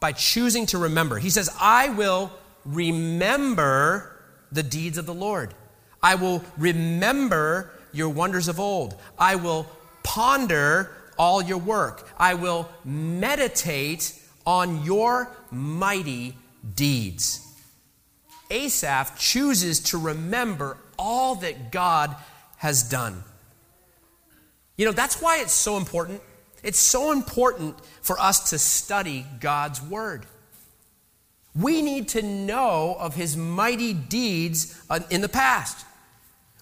By 0.00 0.12
choosing 0.12 0.66
to 0.66 0.78
remember. 0.78 1.18
He 1.18 1.30
says, 1.30 1.50
I 1.60 1.90
will 1.90 2.30
remember 2.64 4.16
the 4.52 4.62
deeds 4.62 4.98
of 4.98 5.06
the 5.06 5.14
Lord. 5.14 5.54
I 6.02 6.14
will 6.14 6.44
remember 6.56 7.72
your 7.92 8.08
wonders 8.08 8.48
of 8.48 8.60
old. 8.60 8.94
I 9.18 9.36
will 9.36 9.66
ponder 10.02 10.90
all 11.18 11.42
your 11.42 11.58
work. 11.58 12.08
I 12.18 12.34
will 12.34 12.68
meditate 12.84 14.12
on 14.46 14.84
your 14.84 15.30
mighty 15.50 16.36
deeds. 16.74 17.44
Asaph 18.50 19.18
chooses 19.18 19.80
to 19.80 19.98
remember 19.98 20.78
all 20.98 21.34
that 21.36 21.70
God 21.70 22.14
has 22.56 22.82
done. 22.82 23.22
You 24.76 24.86
know, 24.86 24.92
that's 24.92 25.20
why 25.20 25.38
it's 25.40 25.52
so 25.52 25.76
important. 25.76 26.22
It's 26.62 26.78
so 26.78 27.12
important 27.12 27.76
for 28.00 28.18
us 28.18 28.50
to 28.50 28.58
study 28.58 29.26
God's 29.40 29.82
Word. 29.82 30.26
We 31.54 31.82
need 31.82 32.08
to 32.10 32.22
know 32.22 32.96
of 32.98 33.14
His 33.14 33.36
mighty 33.36 33.92
deeds 33.92 34.80
uh, 34.88 35.00
in 35.10 35.20
the 35.20 35.28
past. 35.28 35.84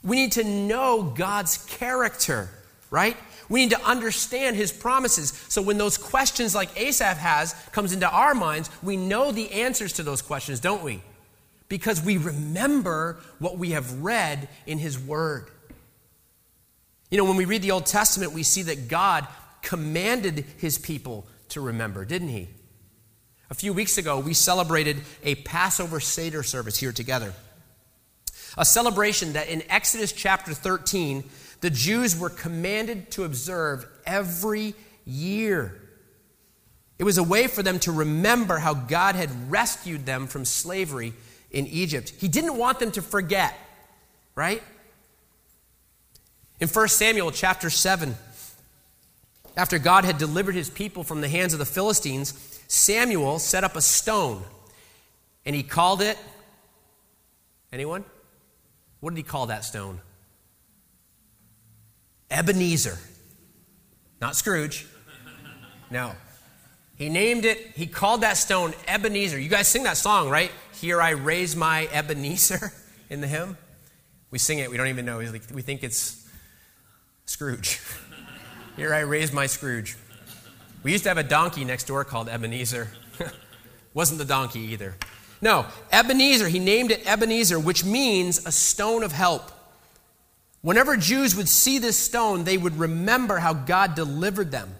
We 0.07 0.17
need 0.17 0.33
to 0.33 0.45
know 0.45 1.03
God's 1.03 1.59
character, 1.67 2.49
right? 2.91 3.17
We 3.49 3.61
need 3.61 3.71
to 3.73 3.83
understand 3.83 4.57
his 4.57 4.73
promises. 4.73 5.31
So 5.49 5.61
when 5.61 5.79
those 5.79 5.99
questions 5.99 6.55
like 6.55 6.81
Asaph 6.81 7.19
has 7.19 7.55
comes 7.73 7.93
into 7.93 8.09
our 8.09 8.35
minds, 8.35 8.71
we 8.83 8.97
know 8.97 9.33
the 9.33 9.51
answers 9.51 9.93
to 9.95 10.03
those 10.03 10.23
questions, 10.23 10.61
don't 10.61 10.83
we? 10.83 11.03
Because 11.69 12.01
we 12.01 12.17
remember 12.17 13.19
what 13.41 13.59
we 13.59 13.71
have 13.71 14.03
read 14.03 14.49
in 14.67 14.79
his 14.79 14.99
word. 14.99 15.51
You 17.11 17.19
know, 17.19 17.25
when 17.25 17.37
we 17.37 17.45
read 17.45 17.63
the 17.63 17.73
Old 17.73 17.87
Testament, 17.87 18.33
we 18.33 18.45
see 18.45 18.63
that 18.63 18.89
God 18.89 19.27
commanded 19.63 20.45
his 20.59 20.79
people 20.79 21.27
to 21.51 21.61
remember, 21.61 22.05
didn't 22.05 22.29
he? 22.29 22.49
A 23.51 23.55
few 23.55 23.73
weeks 23.73 23.99
ago, 23.99 24.19
we 24.19 24.35
celebrated 24.35 24.99
a 25.23 25.37
Passover 25.37 26.01
Seder 26.01 26.43
service 26.43 26.79
here 26.79 26.93
together. 26.93 27.33
A 28.57 28.65
celebration 28.65 29.35
that 29.35 29.49
in 29.49 29.63
Exodus 29.71 30.13
chapter 30.13 30.55
13 30.55 31.25
the 31.61 31.71
Jews 31.71 32.19
were 32.19 32.31
commanded 32.31 33.11
to 33.13 33.25
observe 33.25 33.87
every 34.05 34.75
year. 35.05 35.81
It 36.99 37.05
was 37.05 37.19
a 37.19 37.23
way 37.23 37.47
for 37.47 37.63
them 37.63 37.79
to 37.81 37.93
remember 37.93 38.59
how 38.59 38.75
God 38.75 39.15
had 39.15 39.51
rescued 39.51 40.07
them 40.07 40.27
from 40.27 40.45
slavery 40.45 41.13
in 41.51 41.67
Egypt. 41.67 42.13
He 42.19 42.29
didn't 42.29 42.57
want 42.57 42.79
them 42.79 42.91
to 42.93 43.03
forget, 43.03 43.55
right? 44.35 44.63
In 46.61 46.69
1 46.69 46.89
Samuel 46.89 47.31
chapter 47.33 47.69
7, 47.69 48.15
after 49.57 49.79
God 49.79 50.05
had 50.05 50.19
delivered 50.19 50.55
his 50.55 50.71
people 50.71 51.05
from 51.05 51.21
the 51.21 51.29
hands 51.29 51.53
of 51.53 51.59
the 51.59 51.67
Philistines, 51.67 52.33
Samuel 52.69 53.39
set 53.39 53.65
up 53.65 53.77
a 53.77 53.83
stone 53.83 54.43
and 55.45 55.55
he 55.55 55.63
called 55.63 56.03
it 56.03 56.19
anyone? 57.73 58.05
What 59.07 59.15
did 59.15 59.19
he 59.19 59.23
call 59.23 59.47
that 59.47 59.65
stone? 59.65 60.01
Ebenezer. 62.29 62.99
Not 64.21 64.35
Scrooge. 64.35 64.85
No. 65.93 66.11
He 66.97 67.09
named 67.09 67.45
it, 67.45 67.57
he 67.77 67.87
called 67.87 68.23
that 68.23 68.37
stone 68.37 68.75
Ebenezer. 68.89 69.39
You 69.39 69.49
guys 69.49 69.69
sing 69.69 69.85
that 69.85 69.97
song, 69.97 70.29
right? 70.29 70.51
Here 70.81 71.01
I 71.01 71.11
raise 71.11 71.55
my 71.55 71.87
Ebenezer 71.93 72.73
in 73.09 73.21
the 73.21 73.29
hymn. 73.29 73.57
We 74.33 74.41
sing 74.41 74.59
it, 74.59 74.73
we 74.73 74.77
don't 74.77 74.89
even 74.89 75.05
know. 75.05 75.19
We 75.19 75.63
think 75.63 75.85
it's 75.85 76.29
Scrooge. 77.27 77.81
Here 78.77 78.93
I 78.93 79.03
raise 79.03 79.33
my 79.33 79.47
Scrooge. 79.47 79.97
We 80.83 80.91
used 80.91 81.05
to 81.05 81.11
have 81.11 81.19
a 81.19 81.23
donkey 81.23 81.65
next 81.65 81.85
door 81.85 82.05
called 82.05 82.29
Ebenezer. 82.29 82.89
Wasn't 83.95 84.19
the 84.19 84.25
donkey 84.25 84.73
either. 84.73 84.97
No, 85.47 85.65
Ebenezer, 85.93 86.49
he 86.49 86.59
named 86.59 86.91
it 86.91 87.07
Ebenezer, 87.07 87.61
which 87.61 87.85
means 87.85 88.45
a 88.47 88.51
stone 88.51 89.05
of 89.05 89.13
help. 89.13 89.53
Whenever 90.61 90.97
Jews 90.97 91.37
would 91.37 91.49
see 91.49 91.79
this 91.79 91.97
stone, 91.97 92.43
they 92.43 92.59
would 92.59 92.77
remember 92.77 93.39
how 93.39 93.53
God 93.53 93.95
delivered 93.95 94.51
them. 94.51 94.75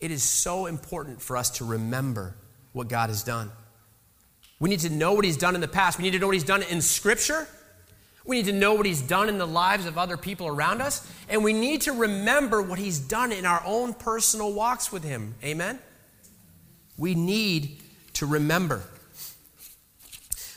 It 0.00 0.10
is 0.10 0.22
so 0.22 0.64
important 0.64 1.20
for 1.20 1.36
us 1.36 1.50
to 1.58 1.66
remember 1.66 2.34
what 2.72 2.88
God 2.88 3.10
has 3.10 3.22
done. 3.22 3.52
We 4.60 4.70
need 4.70 4.80
to 4.80 4.88
know 4.88 5.12
what 5.12 5.26
He's 5.26 5.36
done 5.36 5.54
in 5.54 5.60
the 5.60 5.68
past. 5.68 5.98
We 5.98 6.04
need 6.04 6.12
to 6.12 6.20
know 6.20 6.28
what 6.28 6.36
He's 6.36 6.42
done 6.42 6.62
in 6.62 6.80
Scripture. 6.80 7.46
We 8.24 8.36
need 8.36 8.46
to 8.46 8.54
know 8.54 8.72
what 8.72 8.86
He's 8.86 9.02
done 9.02 9.28
in 9.28 9.36
the 9.36 9.46
lives 9.46 9.84
of 9.84 9.98
other 9.98 10.16
people 10.16 10.46
around 10.46 10.80
us. 10.80 11.06
And 11.28 11.44
we 11.44 11.52
need 11.52 11.82
to 11.82 11.92
remember 11.92 12.62
what 12.62 12.78
He's 12.78 12.98
done 12.98 13.30
in 13.30 13.44
our 13.44 13.62
own 13.66 13.92
personal 13.92 14.54
walks 14.54 14.90
with 14.90 15.04
Him. 15.04 15.34
Amen? 15.44 15.78
We 16.96 17.14
need 17.14 17.82
to 18.14 18.24
remember. 18.24 18.82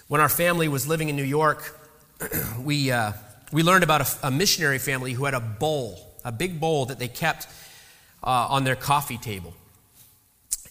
When 0.09 0.19
our 0.21 0.27
family 0.27 0.67
was 0.67 0.87
living 0.87 1.09
in 1.09 1.15
New 1.15 1.23
York, 1.23 1.79
we. 2.59 2.91
Uh, 2.91 3.13
we 3.51 3.63
learned 3.63 3.83
about 3.83 4.01
a, 4.01 4.27
a, 4.27 4.31
missionary 4.31 4.77
family 4.77 5.13
who 5.13 5.25
had 5.25 5.33
a 5.33 5.39
bowl, 5.39 5.99
a 6.23 6.31
big 6.31 6.59
bowl 6.59 6.85
that 6.85 6.99
they 6.99 7.07
kept 7.07 7.47
uh, 8.23 8.45
on 8.49 8.63
their 8.63 8.75
coffee 8.75 9.17
table. 9.17 9.55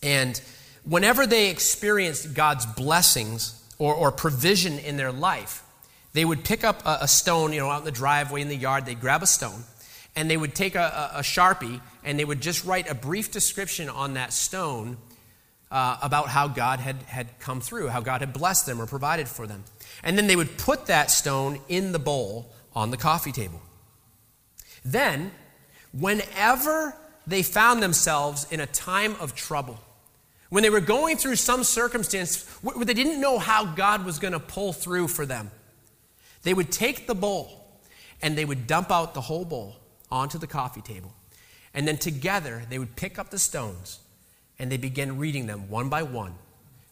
And 0.01 0.41
whenever 0.85 1.27
they 1.27 1.51
experienced 1.51 2.35
God's 2.35 2.67
blessings 2.67 3.61
or, 3.79 3.95
or 3.95 4.13
provision 4.13 4.79
in 4.79 4.97
their 4.97 5.11
life, 5.11 5.65
they 6.13 6.25
would 6.25 6.45
pick 6.45 6.63
up 6.63 6.87
a, 6.87 6.99
a, 7.01 7.09
stone, 7.09 7.53
you 7.53 7.59
know, 7.59 7.69
out 7.69 7.81
in 7.81 7.85
the 7.85 7.91
driveway, 7.91 8.43
in 8.43 8.49
the 8.49 8.57
yard, 8.57 8.87
they'd 8.87 9.01
grab 9.01 9.25
a 9.25 9.27
stone, 9.27 9.65
and 10.15 10.31
they 10.31 10.37
would 10.37 10.55
take 10.55 10.77
a, 10.77 11.11
a 11.15 11.21
Sharpie 11.23 11.81
and 12.05 12.17
they 12.17 12.25
would 12.25 12.41
just 12.41 12.65
write 12.65 12.89
a 12.89 12.95
brief 12.95 13.33
description 13.33 13.89
on 13.89 14.15
that 14.15 14.33
stone 14.33 14.99
uh, 15.71 15.99
about 16.03 16.29
how 16.29 16.49
God 16.49 16.81
had, 16.81 16.97
had 17.03 17.39
come 17.39 17.61
through, 17.61 17.89
how 17.89 18.01
God 18.01 18.21
had 18.21 18.33
blessed 18.33 18.67
them 18.67 18.81
or 18.81 18.87
provided 18.87 19.29
for 19.29 19.47
them. 19.47 19.65
And 20.03 20.17
then 20.17 20.27
they 20.27 20.37
would 20.37 20.57
put 20.59 20.87
that 20.87 21.11
stone 21.11 21.61
in 21.69 21.93
the 21.93 21.99
bowl 21.99 22.53
on 22.75 22.91
the 22.91 22.97
coffee 22.97 23.33
table. 23.33 23.61
Then, 24.85 25.33
whenever 25.93 26.95
they 27.27 27.43
found 27.43 27.83
themselves 27.83 28.47
in 28.51 28.61
a 28.61 28.67
time 28.67 29.17
of 29.21 29.35
trouble, 29.35 29.79
when 30.49 30.63
they 30.63 30.71
were 30.71 30.81
going 30.81 31.19
through 31.19 31.37
some 31.37 31.63
circumstance 31.63 32.49
where 32.63 32.85
they 32.85 32.95
didn't 32.95 33.21
know 33.21 33.39
how 33.39 33.67
God 33.67 34.05
was 34.05 34.19
going 34.19 34.33
to 34.33 34.41
pull 34.41 34.73
through 34.73 35.09
for 35.09 35.27
them, 35.27 35.51
they 36.43 36.55
would 36.55 36.73
take 36.73 37.07
the 37.07 37.15
bowl 37.15 37.81
and 38.23 38.37
they 38.37 38.45
would 38.45 38.67
dump 38.67 38.91
out 38.91 39.13
the 39.13 39.21
whole 39.21 39.45
bowl 39.45 39.77
onto 40.11 40.39
the 40.39 40.47
coffee 40.47 40.81
table. 40.81 41.13
And 41.75 41.87
then 41.87 41.99
together 41.99 42.63
they 42.71 42.79
would 42.79 42.97
pick 42.97 43.19
up 43.19 43.29
the 43.31 43.39
stones 43.39 44.01
and 44.59 44.71
they 44.71 44.77
begin 44.77 45.19
reading 45.19 45.47
them 45.47 45.69
one 45.69 45.89
by 45.89 46.03
one 46.03 46.35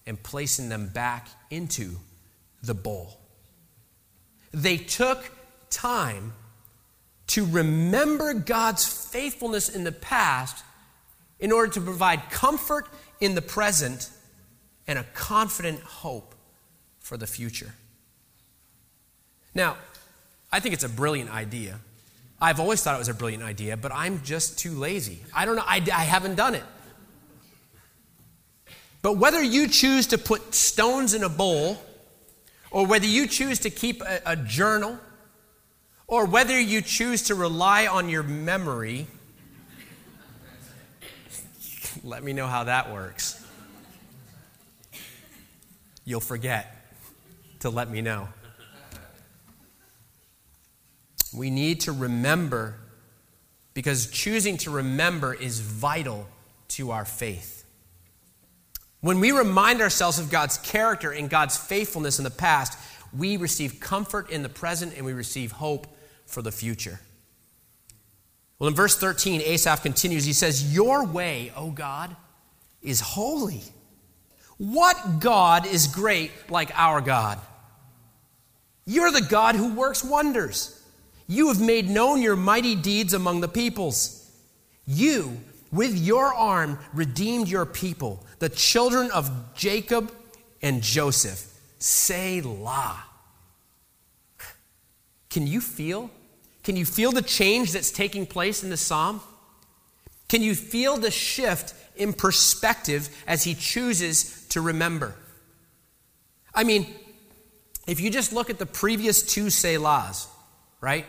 and 0.07 0.23
placing 0.23 0.69
them 0.69 0.89
back 0.89 1.29
into 1.51 1.97
the 2.63 2.75
bowl. 2.75 3.19
They 4.53 4.77
took 4.77 5.31
time 5.71 6.33
to 7.29 7.45
remember 7.45 8.35
God's 8.35 8.87
faithfulness 8.87 9.69
in 9.69 9.85
the 9.85 9.93
past 9.93 10.65
in 11.41 11.53
order 11.53 11.73
to 11.73 11.81
provide 11.81 12.31
comfort 12.31 12.87
in 13.21 13.35
the 13.35 13.43
present 13.43 14.11
and 14.87 14.99
a 14.99 15.05
confident 15.15 15.81
hope 15.81 16.35
for 17.01 17.17
the 17.17 17.27
future. 17.27 17.75
Now, 19.55 19.77
I 20.53 20.61
think 20.61 20.75
it's 20.75 20.85
a 20.85 20.89
brilliant 20.89 21.31
idea. 21.31 21.81
I've 22.41 22.61
always 22.61 22.83
thought 22.83 22.95
it 22.95 22.99
was 22.99 23.09
a 23.09 23.15
brilliant 23.15 23.43
idea, 23.43 23.77
but 23.77 23.91
I'm 23.93 24.23
just 24.23 24.59
too 24.59 24.73
lazy. 24.73 25.19
I 25.35 25.45
don't 25.45 25.57
know, 25.57 25.65
I, 25.67 25.77
I 25.93 26.05
haven't 26.05 26.37
done 26.37 26.55
it. 26.55 26.65
But 29.07 29.19
whether 29.19 29.41
you 29.41 29.69
choose 29.69 30.09
to 30.09 30.19
put 30.19 30.53
stones 30.53 31.15
in 31.15 31.23
a 31.23 31.29
bowl, 31.29 31.81
or 32.73 32.85
whether 32.89 33.07
you 33.07 33.29
choose 33.29 33.61
to 33.61 33.71
keep 33.71 34.03
a, 34.03 34.21
a 34.27 34.35
journal, 34.35 34.99
or 36.09 36.25
whether 36.25 36.61
you 36.61 36.83
choose 36.83 37.23
to 37.29 37.37
rely 37.37 37.87
on 37.87 38.09
your 38.09 38.25
memory, 38.25 39.07
let 42.03 42.25
me 42.25 42.33
know 42.33 42.49
how 42.49 42.65
that 42.65 42.93
works. 42.93 43.47
You'll 46.05 46.19
forget 46.19 46.91
to 47.61 47.71
let 47.71 47.89
me 47.89 48.03
know. 48.03 48.27
We 51.33 51.51
need 51.51 51.83
to 51.83 51.93
remember 51.93 52.75
because 53.73 54.09
choosing 54.09 54.57
to 54.57 54.71
remember 54.73 55.33
is 55.33 55.61
vital 55.61 56.27
to 56.71 56.91
our 56.91 57.05
faith. 57.05 57.56
When 59.01 59.21
we 59.21 59.31
remind 59.31 59.81
ourselves 59.81 60.19
of 60.19 60.31
God's 60.31 60.59
character 60.59 61.13
and 61.13 61.31
God's 61.31 61.57
faithfulness 61.57 62.19
in 62.19 62.25
the 62.25 62.31
past, 62.31 62.79
we 63.17 63.37
receive 63.37 63.81
comfort 63.81 64.31
in 64.31 64.43
the 64.43 64.49
present 64.49 64.95
and 64.97 65.05
we 65.05 65.13
receive 65.13 65.53
hope 65.53 65.87
for 66.27 66.43
the 66.43 66.53
future. 66.53 67.01
Well, 68.59 68.69
in 68.69 68.75
verse 68.75 68.97
13, 68.97 69.43
Asaph 69.43 69.83
continues. 69.83 70.25
He 70.25 70.33
says, 70.33 70.75
Your 70.75 71.05
way, 71.05 71.53
O 71.57 71.71
God, 71.71 72.17
is 72.83 73.01
holy. 73.01 73.63
What 74.57 75.21
God 75.21 75.67
is 75.67 75.87
great 75.87 76.31
like 76.49 76.71
our 76.75 77.01
God? 77.03 77.39
You're 78.87 79.11
the 79.11 79.21
God 79.21 79.57
who 79.57 79.75
works 79.75 80.03
wonders. 80.03 80.73
You 81.27 81.49
have 81.49 81.61
made 81.61 81.91
known 81.91 82.23
your 82.23 82.37
mighty 82.37 82.75
deeds 82.75 83.13
among 83.13 83.41
the 83.41 83.49
peoples. 83.49 84.31
You, 84.87 85.39
with 85.73 85.97
your 85.97 86.35
arm, 86.35 86.79
redeemed 86.95 87.49
your 87.49 87.67
people, 87.67 88.25
the 88.39 88.49
children 88.49 89.11
of 89.11 89.55
Jacob 89.55 90.13
and 90.63 90.83
Joseph. 90.83 91.53
Selah. 91.79 93.05
Can 95.31 95.47
you 95.47 95.61
feel? 95.61 96.11
Can 96.63 96.77
you 96.77 96.85
feel 96.85 97.13
the 97.13 97.23
change 97.23 97.73
that's 97.73 97.91
taking 97.91 98.27
place 98.27 98.63
in 98.65 98.71
the 98.71 98.77
psalm? 98.77 99.21
Can 100.29 100.43
you 100.43 100.55
feel 100.55 100.97
the 100.97 101.11
shift 101.11 101.75
in 101.97 102.13
perspective 102.13 103.09
as 103.27 103.45
he 103.45 103.55
chooses 103.55 104.47
to 104.49 104.61
remember? 104.61 105.15
I 106.55 106.65
mean, 106.65 106.87
if 107.87 108.01
you 108.01 108.11
just 108.11 108.33
look 108.33 108.51
at 108.51 108.59
the 108.59 108.67
previous 108.67 109.23
two 109.23 109.47
Selahs, 109.47 110.27
right? 110.81 111.07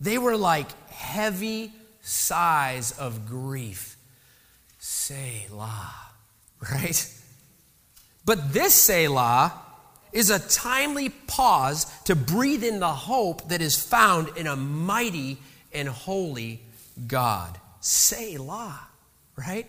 They 0.00 0.18
were 0.18 0.36
like 0.36 0.68
heavy 0.90 1.72
sighs 2.06 2.92
of 2.92 3.26
grief. 3.26 3.96
Selah, 4.78 5.92
right? 6.72 7.12
But 8.24 8.52
this 8.52 8.74
Selah 8.74 9.52
is 10.12 10.30
a 10.30 10.38
timely 10.38 11.08
pause 11.08 11.84
to 12.04 12.14
breathe 12.14 12.62
in 12.62 12.78
the 12.78 12.92
hope 12.92 13.48
that 13.48 13.60
is 13.60 13.76
found 13.76 14.28
in 14.36 14.46
a 14.46 14.56
mighty 14.56 15.38
and 15.72 15.88
holy 15.88 16.60
God. 17.06 17.58
Selah, 17.80 18.80
right? 19.36 19.66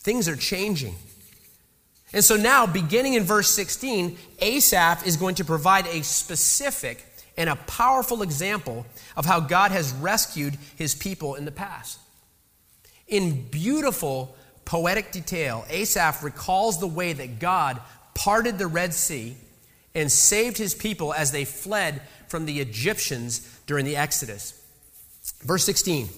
Things 0.00 0.28
are 0.28 0.36
changing. 0.36 0.94
And 2.12 2.24
so 2.24 2.36
now, 2.36 2.66
beginning 2.66 3.14
in 3.14 3.24
verse 3.24 3.48
16, 3.48 4.16
Asaph 4.40 5.06
is 5.06 5.16
going 5.16 5.34
to 5.36 5.44
provide 5.44 5.86
a 5.86 6.02
specific 6.02 7.04
and 7.38 7.48
a 7.48 7.56
powerful 7.56 8.20
example 8.22 8.84
of 9.16 9.24
how 9.24 9.38
God 9.40 9.70
has 9.70 9.92
rescued 9.92 10.58
his 10.76 10.94
people 10.94 11.36
in 11.36 11.44
the 11.44 11.52
past. 11.52 12.00
In 13.06 13.48
beautiful 13.48 14.36
poetic 14.64 15.12
detail, 15.12 15.64
Asaph 15.70 16.22
recalls 16.22 16.80
the 16.80 16.88
way 16.88 17.12
that 17.14 17.38
God 17.38 17.80
parted 18.14 18.58
the 18.58 18.66
Red 18.66 18.92
Sea 18.92 19.36
and 19.94 20.10
saved 20.10 20.58
his 20.58 20.74
people 20.74 21.14
as 21.14 21.30
they 21.30 21.44
fled 21.44 22.02
from 22.26 22.44
the 22.44 22.58
Egyptians 22.60 23.60
during 23.66 23.86
the 23.86 23.96
Exodus. 23.96 24.60
Verse 25.40 25.64
16, 25.64 26.08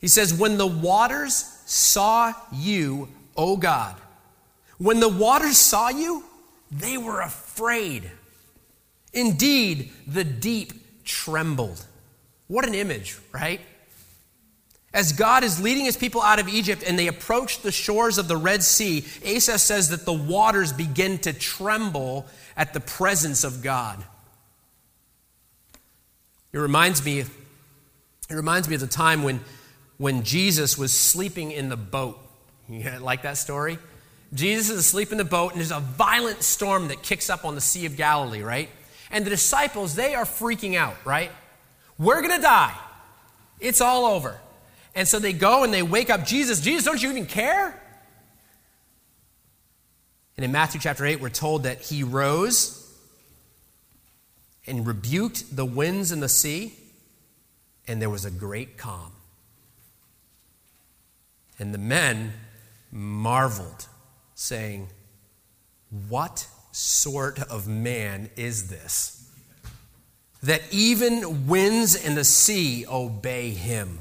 he 0.00 0.08
says, 0.08 0.32
When 0.32 0.56
the 0.56 0.66
waters 0.66 1.34
saw 1.66 2.32
you, 2.50 3.08
O 3.36 3.58
God, 3.58 3.94
when 4.78 5.00
the 5.00 5.08
waters 5.08 5.58
saw 5.58 5.90
you, 5.90 6.24
they 6.70 6.96
were 6.96 7.20
afraid. 7.20 8.10
Indeed, 9.14 9.90
the 10.06 10.24
deep 10.24 11.04
trembled. 11.04 11.84
What 12.48 12.66
an 12.66 12.74
image, 12.74 13.16
right? 13.32 13.60
As 14.92 15.12
God 15.12 15.42
is 15.42 15.60
leading 15.60 15.86
his 15.86 15.96
people 15.96 16.22
out 16.22 16.38
of 16.38 16.48
Egypt 16.48 16.84
and 16.86 16.98
they 16.98 17.08
approach 17.08 17.62
the 17.62 17.72
shores 17.72 18.18
of 18.18 18.28
the 18.28 18.36
Red 18.36 18.62
Sea, 18.62 19.04
Asaph 19.22 19.58
says 19.58 19.88
that 19.88 20.04
the 20.04 20.12
waters 20.12 20.72
begin 20.72 21.18
to 21.18 21.32
tremble 21.32 22.26
at 22.56 22.72
the 22.72 22.80
presence 22.80 23.42
of 23.42 23.62
God. 23.62 24.04
It 26.52 26.58
reminds 26.58 27.04
me, 27.04 27.20
it 27.20 27.28
reminds 28.30 28.68
me 28.68 28.76
of 28.76 28.80
the 28.80 28.86
time 28.86 29.24
when, 29.24 29.40
when 29.96 30.22
Jesus 30.22 30.78
was 30.78 30.92
sleeping 30.92 31.50
in 31.50 31.68
the 31.68 31.76
boat. 31.76 32.18
You 32.68 32.88
like 33.00 33.22
that 33.22 33.36
story? 33.36 33.78
Jesus 34.32 34.70
is 34.70 34.78
asleep 34.78 35.10
in 35.12 35.18
the 35.18 35.24
boat, 35.24 35.52
and 35.52 35.60
there's 35.60 35.72
a 35.72 35.80
violent 35.80 36.42
storm 36.42 36.88
that 36.88 37.02
kicks 37.02 37.30
up 37.30 37.44
on 37.44 37.54
the 37.54 37.60
Sea 37.60 37.86
of 37.86 37.96
Galilee, 37.96 38.42
right? 38.42 38.68
And 39.14 39.24
the 39.24 39.30
disciples, 39.30 39.94
they 39.94 40.16
are 40.16 40.24
freaking 40.24 40.74
out, 40.74 40.96
right? 41.04 41.30
We're 41.98 42.20
going 42.20 42.34
to 42.34 42.42
die. 42.42 42.74
It's 43.60 43.80
all 43.80 44.06
over. 44.06 44.40
And 44.96 45.06
so 45.06 45.20
they 45.20 45.32
go 45.32 45.62
and 45.62 45.72
they 45.72 45.84
wake 45.84 46.10
up 46.10 46.26
Jesus. 46.26 46.60
Jesus, 46.60 46.84
don't 46.84 47.00
you 47.00 47.10
even 47.10 47.26
care? 47.26 47.80
And 50.36 50.44
in 50.44 50.50
Matthew 50.50 50.80
chapter 50.80 51.06
8, 51.06 51.20
we're 51.20 51.28
told 51.28 51.62
that 51.62 51.80
he 51.80 52.02
rose 52.02 52.92
and 54.66 54.84
rebuked 54.84 55.54
the 55.54 55.64
winds 55.64 56.10
and 56.10 56.20
the 56.20 56.28
sea, 56.28 56.74
and 57.86 58.02
there 58.02 58.10
was 58.10 58.24
a 58.24 58.32
great 58.32 58.76
calm. 58.76 59.12
And 61.60 61.72
the 61.72 61.78
men 61.78 62.32
marveled, 62.90 63.86
saying, 64.34 64.88
What 66.08 66.48
sort 66.74 67.38
of 67.38 67.68
man 67.68 68.30
is 68.36 68.68
this? 68.68 69.30
That 70.42 70.62
even 70.70 71.46
winds 71.46 71.94
and 71.94 72.16
the 72.16 72.24
sea 72.24 72.84
obey 72.86 73.50
him. 73.50 74.00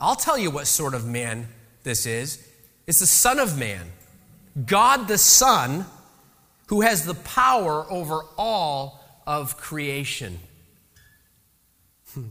I'll 0.00 0.16
tell 0.16 0.38
you 0.38 0.50
what 0.50 0.66
sort 0.66 0.94
of 0.94 1.06
man 1.06 1.48
this 1.82 2.06
is. 2.06 2.44
It's 2.86 3.00
the 3.00 3.06
Son 3.06 3.38
of 3.38 3.58
Man, 3.58 3.86
God 4.66 5.08
the 5.08 5.18
Son, 5.18 5.84
who 6.68 6.80
has 6.80 7.04
the 7.04 7.14
power 7.14 7.84
over 7.90 8.22
all 8.38 9.04
of 9.26 9.58
creation. 9.58 10.38
Hmm. 12.14 12.28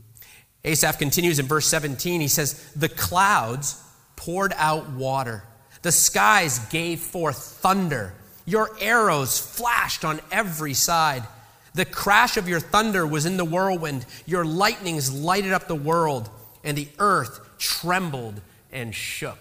Asaph 0.64 0.98
continues 0.98 1.38
in 1.38 1.46
verse 1.46 1.68
17. 1.68 2.22
He 2.22 2.28
says, 2.28 2.72
The 2.76 2.90
clouds 2.90 3.82
poured 4.16 4.54
out 4.58 4.90
water, 4.90 5.44
the 5.84 5.92
skies 5.92 6.60
gave 6.70 7.00
forth 7.00 7.38
thunder, 7.38 8.14
your 8.48 8.72
arrows 8.80 9.38
flashed 9.38 10.04
on 10.04 10.22
every 10.32 10.74
side. 10.74 11.24
The 11.76 11.86
crash 11.86 12.38
of 12.38 12.48
your 12.48 12.62
thunder 12.62 13.06
was 13.06 13.28
in 13.28 13.38
the 13.38 13.46
whirlwind, 13.46 14.06
your 14.26 14.46
lightnings 14.46 15.14
lighted 15.14 15.52
up 15.52 15.68
the 15.68 15.76
world, 15.76 16.30
and 16.64 16.76
the 16.76 16.88
earth 16.98 17.40
trembled 17.60 18.42
and 18.72 18.96
shook. 18.96 19.38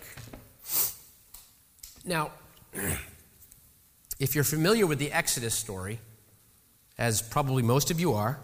Now, 2.04 2.32
if 4.18 4.34
you're 4.34 4.44
familiar 4.44 4.86
with 4.86 4.98
the 4.98 5.12
Exodus 5.12 5.54
story, 5.54 6.00
as 6.98 7.22
probably 7.22 7.62
most 7.62 7.90
of 7.90 8.00
you 8.00 8.14
are, 8.14 8.38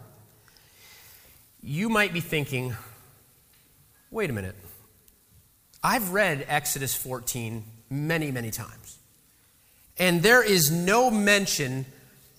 you 1.61 1.89
might 1.89 2.13
be 2.13 2.21
thinking, 2.21 2.73
wait 4.11 4.29
a 4.29 4.33
minute. 4.33 4.55
I've 5.83 6.11
read 6.11 6.45
Exodus 6.47 6.95
14 6.95 7.63
many, 7.89 8.31
many 8.31 8.49
times. 8.49 8.99
And 9.97 10.21
there 10.23 10.43
is 10.43 10.71
no 10.71 11.11
mention 11.11 11.85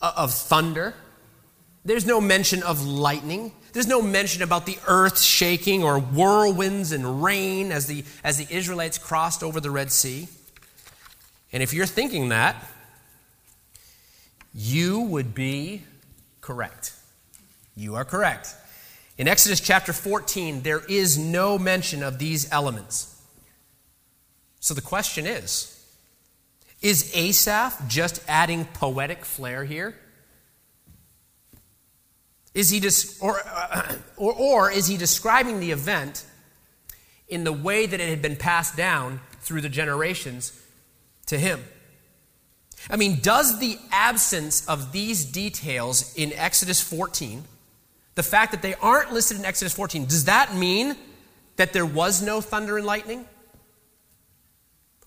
of 0.01 0.33
thunder. 0.33 0.95
There's 1.85 2.07
no 2.07 2.21
mention 2.21 2.63
of 2.63 2.85
lightning. 2.87 3.53
There's 3.73 3.87
no 3.87 4.01
mention 4.01 4.43
about 4.43 4.67
the 4.67 4.79
earth 4.87 5.21
shaking 5.21 5.83
or 5.83 5.99
whirlwinds 5.99 6.93
and 6.93 7.23
rain 7.23 7.73
as 7.73 7.87
the, 7.87 8.05
as 8.23 8.39
the 8.39 8.47
Israelites 8.55 8.99
crossed 8.99 9.43
over 9.43 9.61
the 9.61 9.71
Red 9.71 9.91
Sea. 9.91 10.29
And 11.53 11.63
if 11.63 11.73
you're 11.73 11.87
thinking 11.87 12.31
that, 12.31 12.57
you 14.55 15.01
would 15.01 15.35
be 15.35 15.83
correct. 16.41 16.93
You 17.77 17.97
are 17.97 18.05
correct. 18.05 18.55
In 19.19 19.29
Exodus 19.29 19.61
chapter 19.61 19.93
14, 19.93 20.63
there 20.63 20.83
is 20.89 21.19
no 21.19 21.59
mention 21.59 22.03
of 22.03 22.19
these 22.19 22.51
elements. 22.53 23.21
So 24.61 24.75
the 24.75 24.81
question 24.81 25.27
is 25.27 25.74
Is 26.85 27.11
Asaph 27.15 27.89
just 27.89 28.23
adding 28.29 28.67
poetic 28.67 29.25
flair 29.25 29.65
here? 29.65 29.97
Is 32.53 32.69
he 32.69 32.79
dis- 32.79 33.19
or, 33.23 33.41
uh, 33.43 33.95
or, 34.19 34.35
or 34.35 34.71
is 34.71 34.87
he 34.87 34.99
describing 34.99 35.61
the 35.61 35.71
event 35.71 36.27
in 37.27 37.45
the 37.45 37.55
way 37.55 37.87
that 37.87 38.01
it 38.01 38.11
had 38.11 38.21
been 38.21 38.37
passed 38.37 38.77
down 38.77 39.21
through 39.41 39.63
the 39.63 39.71
generations 39.71 40.53
to 41.25 41.39
him? 41.39 41.65
I 42.91 42.97
mean, 42.97 43.21
does 43.23 43.61
the 43.61 43.79
absence 43.91 44.69
of 44.69 44.93
these 44.93 45.25
details 45.25 46.15
in 46.17 46.35
Exodus 46.35 46.83
14, 46.83 47.45
the 48.15 48.23
fact 48.23 48.53
that 48.53 48.61
they 48.61 48.75
aren't 48.75 49.11
listed 49.11 49.39
in 49.39 49.47
Exodus 49.47 49.73
14, 49.73 50.05
does 50.05 50.27
that 50.27 50.55
mean 50.55 50.97
that 51.57 51.73
there 51.73 51.87
was 51.87 52.21
no 52.21 52.43
thunder 52.43 52.77
and 52.77 52.85
lightning? 52.85 53.25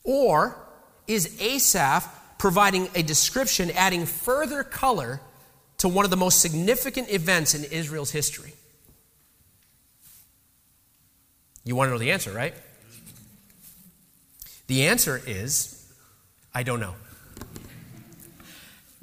Or 0.03 0.66
is 1.07 1.39
Asaph 1.41 2.07
providing 2.37 2.89
a 2.95 3.03
description, 3.03 3.71
adding 3.71 4.05
further 4.05 4.63
color 4.63 5.21
to 5.79 5.87
one 5.87 6.05
of 6.05 6.11
the 6.11 6.17
most 6.17 6.41
significant 6.41 7.11
events 7.11 7.53
in 7.53 7.63
Israel's 7.65 8.11
history? 8.11 8.53
You 11.63 11.75
want 11.75 11.89
to 11.89 11.91
know 11.91 11.99
the 11.99 12.11
answer, 12.11 12.31
right? 12.31 12.53
The 14.67 14.87
answer 14.87 15.21
is 15.25 15.73
I 16.53 16.63
don't 16.63 16.79
know. 16.79 16.95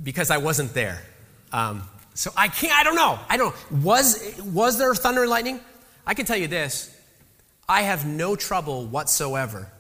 Because 0.03 0.31
I 0.31 0.39
wasn't 0.39 0.75
there. 0.75 1.03
Um, 1.53 1.85
so 2.15 2.33
I 2.37 2.49
can't, 2.49 2.73
I 2.73 2.83
don't 2.83 2.97
know. 2.97 3.19
I 3.29 3.37
don't 3.37 3.55
know. 3.55 3.81
Was, 3.83 4.35
was 4.43 4.77
there 4.77 4.93
thunder 4.95 5.23
and 5.23 5.31
lightning? 5.31 5.61
I 6.05 6.15
can 6.15 6.27
tell 6.27 6.37
you 6.37 6.49
this 6.49 6.95
I 7.69 7.83
have 7.83 8.07
no 8.07 8.35
trouble 8.35 8.87
whatsoever 8.87 9.71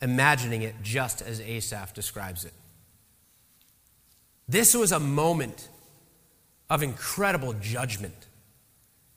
imagining 0.00 0.62
it 0.62 0.74
just 0.82 1.22
as 1.22 1.40
Asaph 1.40 1.94
describes 1.94 2.44
it. 2.44 2.52
This 4.48 4.74
was 4.74 4.92
a 4.92 5.00
moment 5.00 5.68
of 6.68 6.82
incredible 6.82 7.52
judgment 7.54 8.26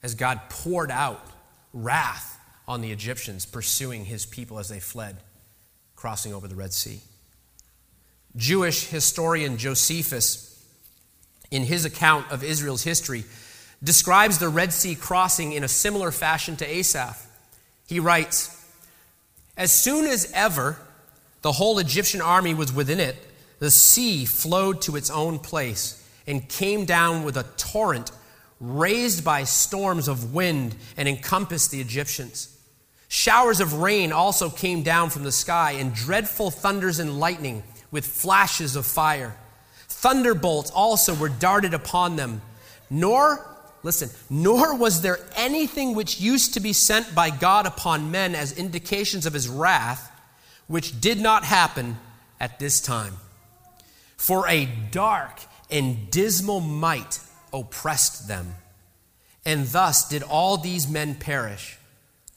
as 0.01 0.15
God 0.15 0.41
poured 0.49 0.91
out 0.91 1.25
wrath 1.73 2.39
on 2.67 2.81
the 2.81 2.91
Egyptians 2.91 3.45
pursuing 3.45 4.05
his 4.05 4.25
people 4.25 4.59
as 4.59 4.69
they 4.69 4.79
fled, 4.79 5.17
crossing 5.95 6.33
over 6.33 6.47
the 6.47 6.55
Red 6.55 6.73
Sea. 6.73 7.01
Jewish 8.35 8.87
historian 8.87 9.57
Josephus, 9.57 10.49
in 11.51 11.63
his 11.63 11.85
account 11.85 12.31
of 12.31 12.43
Israel's 12.43 12.83
history, 12.83 13.23
describes 13.83 14.39
the 14.39 14.49
Red 14.49 14.73
Sea 14.73 14.95
crossing 14.95 15.51
in 15.53 15.63
a 15.63 15.67
similar 15.67 16.11
fashion 16.11 16.55
to 16.57 16.69
Asaph. 16.69 17.27
He 17.87 17.99
writes, 17.99 18.52
As 19.55 19.71
soon 19.71 20.05
as 20.05 20.31
ever 20.33 20.77
the 21.41 21.53
whole 21.53 21.79
Egyptian 21.79 22.21
army 22.21 22.53
was 22.53 22.73
within 22.73 22.99
it, 22.99 23.15
the 23.59 23.71
sea 23.71 24.25
flowed 24.25 24.81
to 24.81 24.95
its 24.95 25.09
own 25.09 25.39
place 25.39 26.03
and 26.25 26.47
came 26.49 26.85
down 26.85 27.23
with 27.23 27.37
a 27.37 27.45
torrent 27.57 28.11
raised 28.59 29.23
by 29.23 29.43
storms 29.43 30.07
of 30.07 30.33
wind 30.33 30.75
and 30.95 31.07
encompassed 31.07 31.71
the 31.71 31.81
Egyptians. 31.81 32.57
Showers 33.09 33.59
of 33.59 33.73
rain 33.73 34.11
also 34.11 34.49
came 34.49 34.81
down 34.81 35.11
from 35.11 35.23
the 35.23 35.31
sky, 35.31 35.73
and 35.73 35.93
dreadful 35.93 36.49
thunders 36.49 36.97
and 36.97 37.19
lightning 37.19 37.61
with 37.91 38.07
flashes 38.07 38.75
of 38.75 38.87
fire. 38.87 39.37
Thunderbolts 39.87 40.71
also 40.71 41.13
were 41.13 41.29
darted 41.29 41.75
upon 41.75 42.15
them. 42.15 42.41
Nor, 42.89 43.52
listen, 43.83 44.09
nor 44.29 44.75
was 44.75 45.01
there 45.01 45.19
anything 45.35 45.93
which 45.93 46.19
used 46.19 46.53
to 46.53 46.59
be 46.59 46.73
sent 46.73 47.13
by 47.13 47.29
God 47.29 47.65
upon 47.65 48.11
men 48.11 48.33
as 48.33 48.57
indications 48.57 49.25
of 49.25 49.33
his 49.33 49.47
wrath, 49.47 50.09
which 50.67 50.99
did 50.99 51.19
not 51.19 51.43
happen 51.43 51.97
at 52.39 52.59
this 52.59 52.81
time. 52.81 53.13
For 54.17 54.47
a 54.47 54.65
dark 54.91 55.41
and 55.69 56.09
dismal 56.09 56.61
might 56.61 57.19
oppressed 57.51 58.27
them. 58.27 58.55
And 59.45 59.67
thus 59.67 60.07
did 60.07 60.23
all 60.23 60.57
these 60.57 60.87
men 60.87 61.15
perish, 61.15 61.77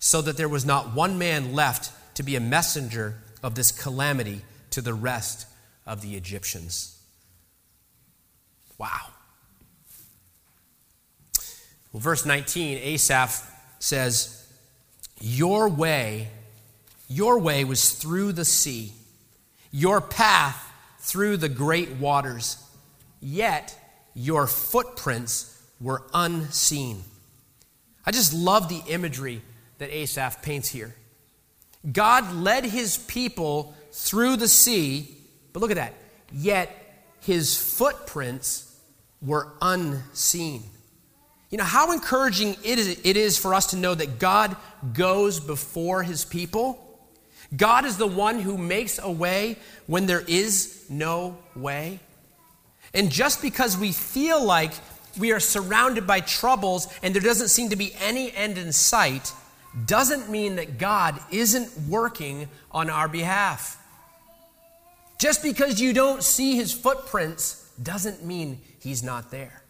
so 0.00 0.20
that 0.22 0.36
there 0.36 0.48
was 0.48 0.66
not 0.66 0.94
one 0.94 1.18
man 1.18 1.54
left 1.54 1.92
to 2.16 2.22
be 2.22 2.34
a 2.34 2.40
messenger 2.40 3.22
of 3.42 3.54
this 3.54 3.70
calamity 3.70 4.42
to 4.70 4.80
the 4.80 4.94
rest 4.94 5.46
of 5.86 6.02
the 6.02 6.16
Egyptians. 6.16 7.00
Wow. 8.78 9.12
Well, 11.96 12.02
verse 12.02 12.26
19, 12.26 12.76
Asaph 12.76 13.42
says, 13.78 14.46
Your 15.18 15.66
way, 15.66 16.28
your 17.08 17.38
way 17.38 17.64
was 17.64 17.92
through 17.92 18.32
the 18.32 18.44
sea, 18.44 18.92
your 19.72 20.02
path 20.02 20.62
through 20.98 21.38
the 21.38 21.48
great 21.48 21.92
waters, 21.92 22.62
yet 23.22 23.74
your 24.12 24.46
footprints 24.46 25.58
were 25.80 26.02
unseen. 26.12 27.02
I 28.04 28.10
just 28.10 28.34
love 28.34 28.68
the 28.68 28.82
imagery 28.92 29.40
that 29.78 29.88
Asaph 29.88 30.42
paints 30.42 30.68
here. 30.68 30.94
God 31.90 32.30
led 32.34 32.66
his 32.66 32.98
people 32.98 33.74
through 33.92 34.36
the 34.36 34.48
sea, 34.48 35.16
but 35.54 35.60
look 35.60 35.70
at 35.70 35.78
that. 35.78 35.94
Yet 36.30 36.76
his 37.20 37.56
footprints 37.56 38.78
were 39.22 39.48
unseen. 39.62 40.62
You 41.56 41.62
know 41.62 41.68
how 41.68 41.92
encouraging 41.92 42.54
it 42.64 42.78
is, 42.78 43.00
it 43.02 43.16
is 43.16 43.38
for 43.38 43.54
us 43.54 43.68
to 43.68 43.78
know 43.78 43.94
that 43.94 44.18
God 44.18 44.54
goes 44.92 45.40
before 45.40 46.02
his 46.02 46.22
people. 46.22 46.78
God 47.56 47.86
is 47.86 47.96
the 47.96 48.06
one 48.06 48.40
who 48.40 48.58
makes 48.58 48.98
a 48.98 49.10
way 49.10 49.56
when 49.86 50.04
there 50.04 50.22
is 50.28 50.84
no 50.90 51.38
way. 51.54 51.98
And 52.92 53.10
just 53.10 53.40
because 53.40 53.74
we 53.74 53.92
feel 53.92 54.44
like 54.44 54.72
we 55.18 55.32
are 55.32 55.40
surrounded 55.40 56.06
by 56.06 56.20
troubles 56.20 56.88
and 57.02 57.14
there 57.14 57.22
doesn't 57.22 57.48
seem 57.48 57.70
to 57.70 57.76
be 57.76 57.94
any 58.02 58.30
end 58.32 58.58
in 58.58 58.70
sight, 58.70 59.32
doesn't 59.86 60.28
mean 60.28 60.56
that 60.56 60.76
God 60.76 61.18
isn't 61.30 61.88
working 61.88 62.50
on 62.70 62.90
our 62.90 63.08
behalf. 63.08 63.82
Just 65.18 65.42
because 65.42 65.80
you 65.80 65.94
don't 65.94 66.22
see 66.22 66.54
his 66.54 66.70
footprints 66.70 67.66
doesn't 67.82 68.22
mean 68.22 68.60
he's 68.78 69.02
not 69.02 69.30
there. 69.30 69.62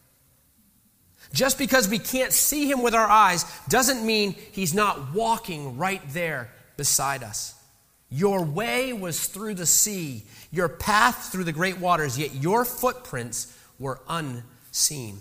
Just 1.37 1.59
because 1.59 1.87
we 1.87 1.99
can't 1.99 2.33
see 2.33 2.71
him 2.71 2.81
with 2.81 2.95
our 2.95 3.07
eyes 3.07 3.45
doesn't 3.69 4.05
mean 4.07 4.35
he's 4.53 4.73
not 4.73 5.13
walking 5.13 5.77
right 5.77 6.01
there 6.15 6.51
beside 6.79 7.23
us. 7.23 7.55
Your 8.09 8.43
way 8.43 8.95
was 8.95 9.27
through 9.27 9.53
the 9.53 9.67
sea, 9.67 10.23
your 10.51 10.71
path 10.71 11.31
through 11.31 11.45
the 11.45 11.53
great 11.53 11.79
waters, 11.79 12.19
yet 12.19 12.35
your 12.35 12.65
footprints 12.65 13.55
were 13.79 14.01
unseen. 14.09 15.19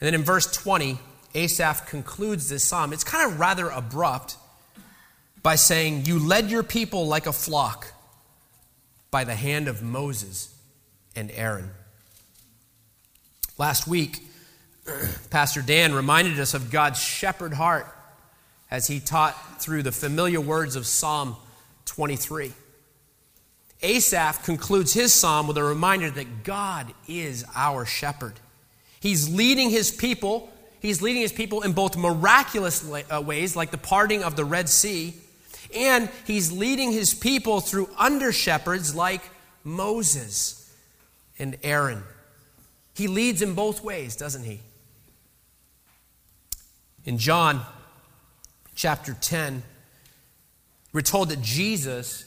And 0.00 0.06
then 0.06 0.14
in 0.14 0.22
verse 0.22 0.50
20, 0.50 0.98
Asaph 1.34 1.86
concludes 1.86 2.48
this 2.48 2.64
psalm. 2.64 2.94
It's 2.94 3.04
kind 3.04 3.30
of 3.30 3.38
rather 3.38 3.68
abrupt 3.68 4.38
by 5.42 5.56
saying, 5.56 6.06
You 6.06 6.18
led 6.18 6.50
your 6.50 6.62
people 6.62 7.06
like 7.06 7.26
a 7.26 7.34
flock 7.34 7.92
by 9.10 9.24
the 9.24 9.34
hand 9.34 9.68
of 9.68 9.82
Moses 9.82 10.56
and 11.14 11.30
Aaron. 11.32 11.68
Last 13.58 13.86
week, 13.86 14.20
Pastor 15.30 15.62
Dan 15.62 15.94
reminded 15.94 16.38
us 16.38 16.52
of 16.52 16.70
God's 16.70 17.00
shepherd 17.00 17.54
heart 17.54 17.86
as 18.70 18.86
he 18.86 19.00
taught 19.00 19.62
through 19.62 19.82
the 19.82 19.92
familiar 19.92 20.40
words 20.40 20.76
of 20.76 20.86
Psalm 20.86 21.36
23. 21.86 22.52
Asaph 23.82 24.44
concludes 24.44 24.92
his 24.92 25.12
psalm 25.12 25.46
with 25.46 25.56
a 25.56 25.62
reminder 25.64 26.10
that 26.10 26.44
God 26.44 26.92
is 27.08 27.44
our 27.54 27.86
shepherd. 27.86 28.34
He's 29.00 29.28
leading 29.28 29.70
his 29.70 29.90
people. 29.90 30.50
He's 30.80 31.00
leading 31.00 31.22
his 31.22 31.32
people 31.32 31.62
in 31.62 31.72
both 31.72 31.96
miraculous 31.96 32.86
uh, 33.10 33.22
ways, 33.22 33.56
like 33.56 33.70
the 33.70 33.78
parting 33.78 34.22
of 34.22 34.36
the 34.36 34.44
Red 34.44 34.68
Sea, 34.68 35.14
and 35.74 36.10
he's 36.26 36.52
leading 36.52 36.92
his 36.92 37.14
people 37.14 37.60
through 37.60 37.88
under 37.98 38.32
shepherds 38.32 38.94
like 38.94 39.22
Moses 39.64 40.74
and 41.38 41.56
Aaron. 41.62 42.02
He 42.96 43.08
leads 43.08 43.42
in 43.42 43.52
both 43.52 43.84
ways, 43.84 44.16
doesn't 44.16 44.44
he? 44.44 44.60
In 47.04 47.18
John 47.18 47.60
chapter 48.74 49.14
10, 49.20 49.62
we're 50.94 51.02
told 51.02 51.28
that 51.28 51.42
Jesus, 51.42 52.24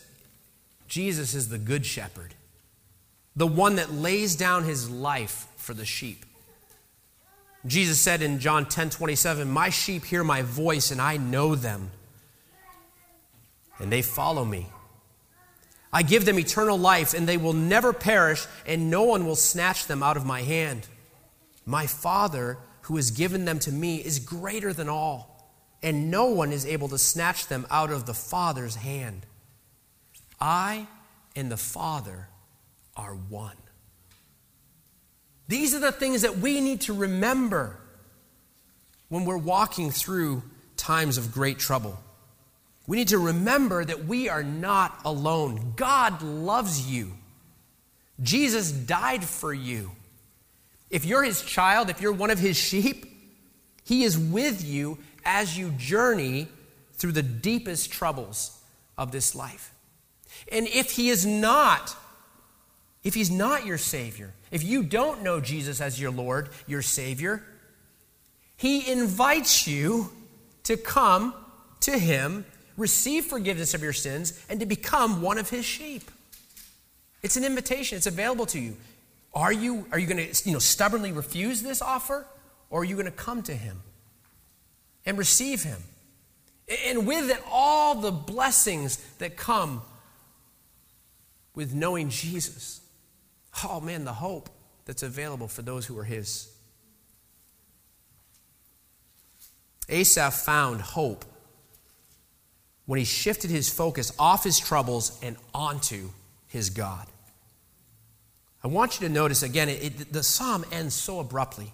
Jesus 0.87 1.33
is 1.33 1.49
the 1.49 1.57
good 1.57 1.87
shepherd, 1.87 2.35
the 3.35 3.47
one 3.47 3.77
that 3.77 3.91
lays 3.91 4.35
down 4.35 4.63
his 4.63 4.87
life 4.87 5.47
for 5.57 5.73
the 5.73 5.85
sheep. 5.85 6.23
Jesus 7.65 7.99
said 7.99 8.21
in 8.21 8.39
John 8.39 8.67
10 8.67 8.91
27, 8.91 9.49
My 9.49 9.69
sheep 9.69 10.05
hear 10.05 10.23
my 10.23 10.43
voice, 10.43 10.91
and 10.91 11.01
I 11.01 11.17
know 11.17 11.55
them, 11.55 11.89
and 13.79 13.91
they 13.91 14.03
follow 14.03 14.45
me. 14.45 14.67
I 15.91 16.03
give 16.03 16.25
them 16.25 16.39
eternal 16.39 16.77
life, 16.77 17.13
and 17.13 17.27
they 17.27 17.37
will 17.37 17.53
never 17.53 17.93
perish, 17.93 18.45
and 18.65 18.89
no 18.89 19.03
one 19.03 19.25
will 19.25 19.35
snatch 19.35 19.87
them 19.87 20.03
out 20.03 20.17
of 20.17 20.25
my 20.25 20.41
hand. 20.41 20.87
My 21.65 21.87
Father, 21.87 22.57
who 22.83 22.95
has 22.97 23.11
given 23.11 23.45
them 23.45 23.59
to 23.59 23.71
me, 23.71 23.97
is 23.97 24.19
greater 24.19 24.73
than 24.73 24.89
all 24.89 25.29
and 25.81 26.11
no 26.11 26.25
one 26.25 26.51
is 26.51 26.65
able 26.65 26.89
to 26.89 26.97
snatch 26.97 27.47
them 27.47 27.65
out 27.69 27.91
of 27.91 28.05
the 28.05 28.13
Father's 28.13 28.75
hand. 28.75 29.25
I 30.39 30.87
and 31.35 31.51
the 31.51 31.57
Father 31.57 32.27
are 32.95 33.13
one. 33.13 33.55
These 35.47 35.73
are 35.73 35.79
the 35.79 35.91
things 35.91 36.21
that 36.21 36.37
we 36.37 36.61
need 36.61 36.81
to 36.81 36.93
remember 36.93 37.77
when 39.07 39.25
we're 39.25 39.37
walking 39.37 39.89
through 39.89 40.43
times 40.77 41.17
of 41.17 41.31
great 41.31 41.59
trouble. 41.59 41.99
We 42.89 42.97
need 42.97 43.09
to 43.09 43.19
remember 43.19 43.85
that 43.85 44.05
we 44.05 44.29
are 44.29 44.41
not 44.41 45.01
alone. 45.05 45.73
God 45.75 46.23
loves 46.23 46.89
you. 46.91 47.11
Jesus 48.19 48.71
died 48.71 49.23
for 49.23 49.53
you. 49.53 49.91
If 50.89 51.05
you're 51.05 51.21
his 51.21 51.43
child, 51.43 51.91
if 51.91 52.01
you're 52.01 52.11
one 52.11 52.31
of 52.31 52.39
his 52.39 52.57
sheep, 52.57 53.05
he 53.83 54.03
is 54.03 54.17
with 54.17 54.65
you 54.65 54.97
as 55.23 55.55
you 55.55 55.69
journey 55.69 56.47
through 56.93 57.11
the 57.11 57.21
deepest 57.21 57.91
troubles 57.91 58.59
of 58.97 59.11
this 59.11 59.35
life. 59.35 59.71
And 60.51 60.67
if 60.67 60.93
he 60.93 61.09
is 61.09 61.27
not, 61.27 61.95
if 63.03 63.13
he's 63.13 63.29
not 63.29 63.67
your 63.67 63.77
Savior, 63.77 64.33
if 64.49 64.63
you 64.63 64.81
don't 64.81 65.21
know 65.21 65.39
Jesus 65.39 65.79
as 65.79 66.01
your 66.01 66.09
Lord, 66.09 66.49
your 66.65 66.81
Savior, 66.81 67.43
he 68.57 68.91
invites 68.91 69.67
you 69.67 70.09
to 70.63 70.75
come 70.75 71.35
to 71.81 71.99
him, 71.99 72.45
receive 72.79 73.25
forgiveness 73.25 73.73
of 73.73 73.83
your 73.83 73.93
sins, 73.93 74.43
and 74.49 74.59
to 74.59 74.65
become 74.65 75.21
one 75.21 75.37
of 75.37 75.49
his 75.49 75.65
sheep. 75.65 76.09
It's 77.21 77.37
an 77.37 77.43
invitation, 77.43 77.97
it's 77.97 78.07
available 78.07 78.45
to 78.47 78.59
you. 78.59 78.77
Are 79.33 79.53
you, 79.53 79.85
are 79.91 79.99
you 79.99 80.07
going 80.07 80.31
to 80.31 80.49
you 80.49 80.53
know, 80.53 80.59
stubbornly 80.59 81.11
refuse 81.11 81.61
this 81.61 81.81
offer, 81.81 82.25
or 82.69 82.81
are 82.81 82.83
you 82.83 82.95
going 82.95 83.05
to 83.05 83.11
come 83.11 83.43
to 83.43 83.53
him? 83.53 83.81
and 85.05 85.17
receive 85.17 85.63
Him. 85.63 85.81
And 86.85 87.07
with 87.07 87.31
it, 87.31 87.41
all 87.51 87.95
the 87.95 88.11
blessings 88.11 88.97
that 89.17 89.35
come 89.35 89.81
with 91.55 91.73
knowing 91.73 92.09
Jesus. 92.09 92.81
Oh 93.63 93.81
man, 93.81 94.05
the 94.05 94.13
hope 94.13 94.49
that's 94.85 95.01
available 95.01 95.47
for 95.47 95.63
those 95.63 95.87
who 95.87 95.97
are 95.97 96.03
His. 96.03 96.47
Asaph 99.89 100.35
found 100.35 100.81
hope 100.81 101.25
when 102.89 102.97
he 102.97 103.05
shifted 103.05 103.51
his 103.51 103.69
focus 103.69 104.11
off 104.17 104.43
his 104.43 104.57
troubles 104.57 105.19
and 105.21 105.35
onto 105.53 106.09
his 106.47 106.71
God. 106.71 107.05
I 108.63 108.67
want 108.67 108.99
you 108.99 109.07
to 109.07 109.13
notice 109.13 109.43
again, 109.43 109.69
it, 109.69 109.83
it, 109.83 110.11
the 110.11 110.23
psalm 110.23 110.65
ends 110.71 110.95
so 110.95 111.19
abruptly. 111.19 111.71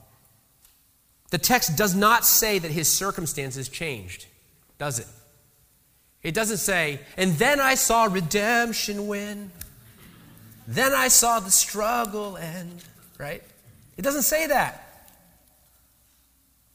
The 1.30 1.38
text 1.38 1.78
does 1.78 1.96
not 1.96 2.26
say 2.26 2.60
that 2.60 2.70
his 2.70 2.90
circumstances 2.90 3.70
changed, 3.70 4.26
does 4.78 5.00
it? 5.00 5.08
It 6.22 6.34
doesn't 6.34 6.58
say, 6.58 7.00
and 7.16 7.36
then 7.36 7.62
I 7.62 7.76
saw 7.76 8.10
redemption 8.12 9.08
win. 9.08 9.52
Then 10.68 10.92
I 10.92 11.08
saw 11.08 11.40
the 11.40 11.50
struggle 11.50 12.36
end, 12.36 12.84
right? 13.18 13.42
It 13.96 14.02
doesn't 14.02 14.24
say 14.24 14.48
that. 14.48 15.08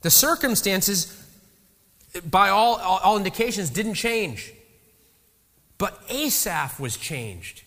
The 0.01 0.11
circumstances, 0.11 1.20
by 2.31 2.49
all, 2.49 2.77
all 2.77 3.17
indications, 3.17 3.71
didn't 3.71 3.95
change. 3.95 4.53
But 5.79 6.01
Asaph 6.09 6.79
was 6.79 6.97
changed. 6.97 7.63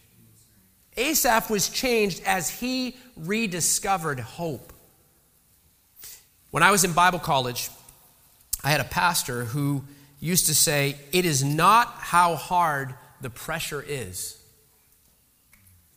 Asaph 0.96 1.50
was 1.50 1.70
changed 1.70 2.22
as 2.26 2.50
he 2.50 2.96
rediscovered 3.18 4.20
hope. 4.20 4.72
When 6.52 6.62
I 6.62 6.72
was 6.72 6.84
in 6.84 6.94
Bible 6.94 7.20
college, 7.20 7.70
I 8.64 8.70
had 8.70 8.80
a 8.80 8.86
pastor 8.86 9.46
who 9.46 9.84
used 10.20 10.46
to 10.48 10.56
say, 10.56 10.96
It 11.12 11.26
is 11.26 11.44
not 11.44 11.88
how 11.98 12.36
hard 12.36 12.94
the 13.22 13.30
pressure 13.30 13.84
is, 13.86 14.38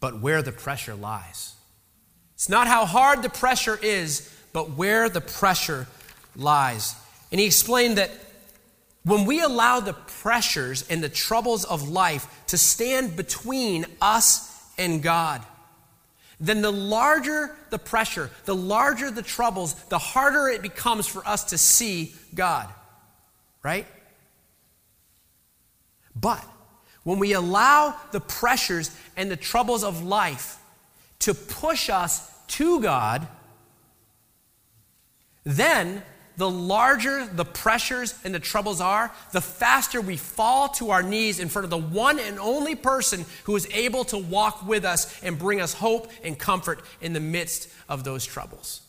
but 0.00 0.20
where 0.20 0.40
the 0.40 0.52
pressure 0.52 0.94
lies. 0.94 1.54
It's 2.34 2.48
not 2.48 2.66
how 2.66 2.86
hard 2.86 3.22
the 3.22 3.28
pressure 3.28 3.78
is, 3.82 4.32
but 4.52 4.70
where 4.70 5.08
the 5.08 5.20
pressure 5.20 5.86
lies. 6.34 6.94
And 7.30 7.40
he 7.40 7.46
explained 7.46 7.98
that 7.98 8.10
when 9.06 9.24
we 9.24 9.40
allow 9.40 9.78
the 9.78 9.92
pressures 9.92 10.84
and 10.90 11.00
the 11.00 11.08
troubles 11.08 11.64
of 11.64 11.88
life 11.88 12.42
to 12.48 12.58
stand 12.58 13.14
between 13.14 13.86
us 14.02 14.52
and 14.78 15.00
God, 15.00 15.42
then 16.40 16.60
the 16.60 16.72
larger 16.72 17.56
the 17.70 17.78
pressure, 17.78 18.30
the 18.46 18.54
larger 18.54 19.12
the 19.12 19.22
troubles, 19.22 19.74
the 19.84 19.98
harder 19.98 20.48
it 20.48 20.60
becomes 20.60 21.06
for 21.06 21.26
us 21.26 21.44
to 21.44 21.58
see 21.58 22.16
God. 22.34 22.68
Right? 23.62 23.86
But 26.16 26.44
when 27.04 27.20
we 27.20 27.32
allow 27.32 27.94
the 28.10 28.20
pressures 28.20 28.90
and 29.16 29.30
the 29.30 29.36
troubles 29.36 29.84
of 29.84 30.02
life 30.02 30.58
to 31.20 31.32
push 31.32 31.88
us 31.88 32.28
to 32.48 32.80
God, 32.80 33.28
then 35.44 36.02
the 36.36 36.50
larger 36.50 37.26
the 37.26 37.44
pressures 37.44 38.14
and 38.24 38.34
the 38.34 38.40
troubles 38.40 38.80
are, 38.80 39.12
the 39.32 39.40
faster 39.40 40.00
we 40.00 40.16
fall 40.16 40.68
to 40.68 40.90
our 40.90 41.02
knees 41.02 41.40
in 41.40 41.48
front 41.48 41.64
of 41.64 41.70
the 41.70 41.78
one 41.78 42.18
and 42.18 42.38
only 42.38 42.74
person 42.74 43.24
who 43.44 43.56
is 43.56 43.66
able 43.72 44.04
to 44.04 44.18
walk 44.18 44.66
with 44.66 44.84
us 44.84 45.22
and 45.22 45.38
bring 45.38 45.60
us 45.60 45.72
hope 45.72 46.10
and 46.22 46.38
comfort 46.38 46.80
in 47.00 47.12
the 47.12 47.20
midst 47.20 47.68
of 47.88 48.04
those 48.04 48.24
troubles. 48.24 48.82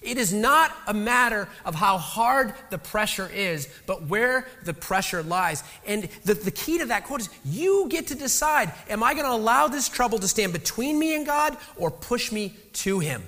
It 0.00 0.16
is 0.16 0.32
not 0.32 0.72
a 0.86 0.94
matter 0.94 1.48
of 1.64 1.74
how 1.74 1.98
hard 1.98 2.54
the 2.70 2.78
pressure 2.78 3.28
is, 3.32 3.68
but 3.86 4.04
where 4.04 4.46
the 4.64 4.74
pressure 4.74 5.22
lies. 5.22 5.64
And 5.86 6.04
the, 6.24 6.34
the 6.34 6.50
key 6.50 6.78
to 6.78 6.86
that 6.86 7.04
quote 7.04 7.20
is 7.20 7.28
you 7.44 7.86
get 7.88 8.08
to 8.08 8.14
decide 8.14 8.72
am 8.88 9.02
I 9.02 9.14
going 9.14 9.26
to 9.26 9.32
allow 9.32 9.66
this 9.68 9.88
trouble 9.88 10.18
to 10.20 10.28
stand 10.28 10.52
between 10.52 10.98
me 10.98 11.16
and 11.16 11.26
God 11.26 11.56
or 11.76 11.90
push 11.90 12.30
me 12.30 12.54
to 12.74 13.00
Him? 13.00 13.22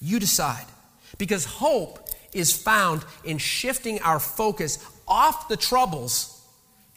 You 0.00 0.18
decide. 0.18 0.66
Because 1.18 1.44
hope 1.44 2.08
is 2.32 2.52
found 2.52 3.04
in 3.24 3.38
shifting 3.38 4.00
our 4.02 4.18
focus 4.18 4.84
off 5.06 5.48
the 5.48 5.56
troubles 5.56 6.40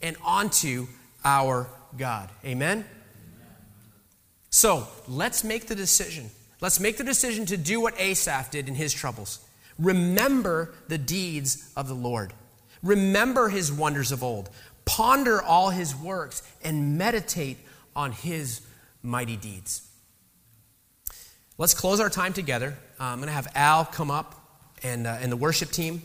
and 0.01 0.15
onto 0.23 0.87
our 1.23 1.67
God. 1.97 2.29
Amen? 2.45 2.85
So 4.49 4.87
let's 5.07 5.43
make 5.43 5.67
the 5.67 5.75
decision. 5.75 6.29
Let's 6.61 6.79
make 6.79 6.97
the 6.97 7.03
decision 7.03 7.45
to 7.47 7.57
do 7.57 7.81
what 7.81 7.99
Asaph 7.99 8.51
did 8.51 8.67
in 8.67 8.75
his 8.75 8.93
troubles. 8.93 9.39
Remember 9.77 10.73
the 10.87 10.97
deeds 10.97 11.71
of 11.75 11.87
the 11.87 11.93
Lord. 11.93 12.33
Remember 12.81 13.49
his 13.49 13.71
wonders 13.71 14.11
of 14.11 14.23
old. 14.23 14.49
Ponder 14.85 15.41
all 15.41 15.71
his 15.71 15.95
works 15.95 16.43
and 16.63 16.97
meditate 16.97 17.57
on 17.95 18.11
his 18.11 18.61
mighty 19.01 19.35
deeds. 19.35 19.81
Let's 21.57 21.73
close 21.73 21.99
our 21.99 22.09
time 22.09 22.33
together. 22.33 22.77
Uh, 22.99 23.05
I'm 23.05 23.17
going 23.17 23.27
to 23.27 23.33
have 23.33 23.47
Al 23.55 23.85
come 23.85 24.11
up 24.11 24.44
and, 24.85 25.07
uh, 25.07 25.17
and 25.19 25.31
the 25.31 25.37
worship 25.37 25.71
team. 25.71 26.01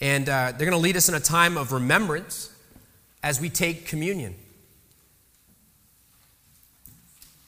And 0.00 0.28
uh, 0.28 0.52
they're 0.52 0.68
going 0.68 0.72
to 0.72 0.76
lead 0.76 0.96
us 0.96 1.08
in 1.08 1.14
a 1.14 1.20
time 1.20 1.56
of 1.56 1.72
remembrance 1.72 2.52
as 3.22 3.40
we 3.40 3.48
take 3.48 3.86
communion. 3.86 4.34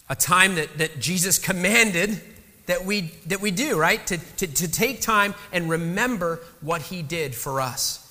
A 0.08 0.16
time 0.16 0.54
that, 0.54 0.78
that 0.78 1.00
Jesus 1.00 1.38
commanded 1.38 2.20
that 2.66 2.84
we, 2.84 3.12
that 3.26 3.40
we 3.40 3.50
do, 3.50 3.78
right? 3.78 4.04
To, 4.08 4.18
to, 4.18 4.46
to 4.46 4.70
take 4.70 5.00
time 5.00 5.34
and 5.52 5.68
remember 5.68 6.40
what 6.60 6.82
he 6.82 7.02
did 7.02 7.34
for 7.34 7.60
us. 7.60 8.02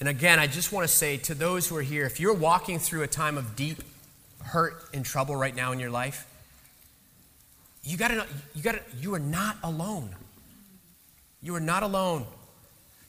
And 0.00 0.08
again, 0.08 0.38
I 0.38 0.46
just 0.46 0.72
want 0.72 0.86
to 0.86 0.94
say 0.94 1.16
to 1.18 1.34
those 1.34 1.68
who 1.68 1.76
are 1.76 1.82
here 1.82 2.04
if 2.04 2.20
you're 2.20 2.34
walking 2.34 2.78
through 2.78 3.02
a 3.02 3.06
time 3.06 3.38
of 3.38 3.56
deep 3.56 3.82
hurt 4.42 4.84
and 4.92 5.04
trouble 5.04 5.34
right 5.34 5.54
now 5.54 5.72
in 5.72 5.80
your 5.80 5.90
life, 5.90 6.26
you 7.84 7.96
got 7.96 8.08
to 8.08 8.26
you 8.54 8.62
got 8.62 8.72
to 8.72 8.80
you 9.00 9.14
are 9.14 9.20
not 9.20 9.56
alone. 9.62 10.14
You 11.42 11.54
are 11.54 11.60
not 11.60 11.82
alone. 11.82 12.24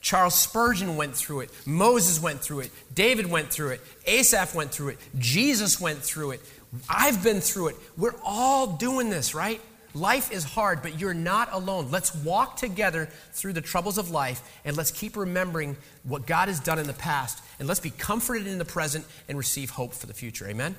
Charles 0.02 0.36
Spurgeon 0.36 0.98
went 0.98 1.16
through 1.16 1.40
it. 1.40 1.50
Moses 1.66 2.22
went 2.22 2.42
through 2.42 2.60
it. 2.60 2.72
David 2.94 3.26
went 3.26 3.50
through 3.50 3.70
it. 3.72 3.82
Asaph 4.06 4.54
went 4.54 4.72
through 4.72 4.90
it. 4.90 5.00
Jesus 5.18 5.82
went 5.82 6.00
through 6.00 6.32
it. 6.32 6.42
I've 6.88 7.24
been 7.24 7.42
through 7.42 7.70
it. 7.70 7.76
We're 7.98 8.14
all 8.24 8.68
doing 8.68 9.10
this, 9.10 9.34
right? 9.34 9.60
Life 9.96 10.32
is 10.32 10.44
hard, 10.44 10.82
but 10.82 11.00
you're 11.00 11.14
not 11.14 11.50
alone. 11.54 11.90
Let's 11.90 12.14
walk 12.14 12.58
together 12.58 13.08
through 13.32 13.54
the 13.54 13.62
troubles 13.62 13.98
of 13.98 14.12
life 14.12 14.42
and 14.66 14.76
let's 14.76 14.92
keep 14.92 15.16
remembering 15.16 15.78
what 16.04 16.28
God 16.28 16.50
has 16.50 16.60
done 16.60 16.78
in 16.80 16.86
the 16.86 16.94
past 16.94 17.42
and 17.60 17.68
let's 17.68 17.80
be 17.80 17.92
comforted 17.92 18.46
in 18.46 18.58
the 18.58 18.66
present 18.66 19.06
and 19.30 19.38
receive 19.38 19.70
hope 19.70 19.94
for 19.94 20.06
the 20.06 20.14
future. 20.14 20.48
Amen? 20.48 20.76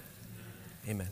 Amen. 0.86 1.08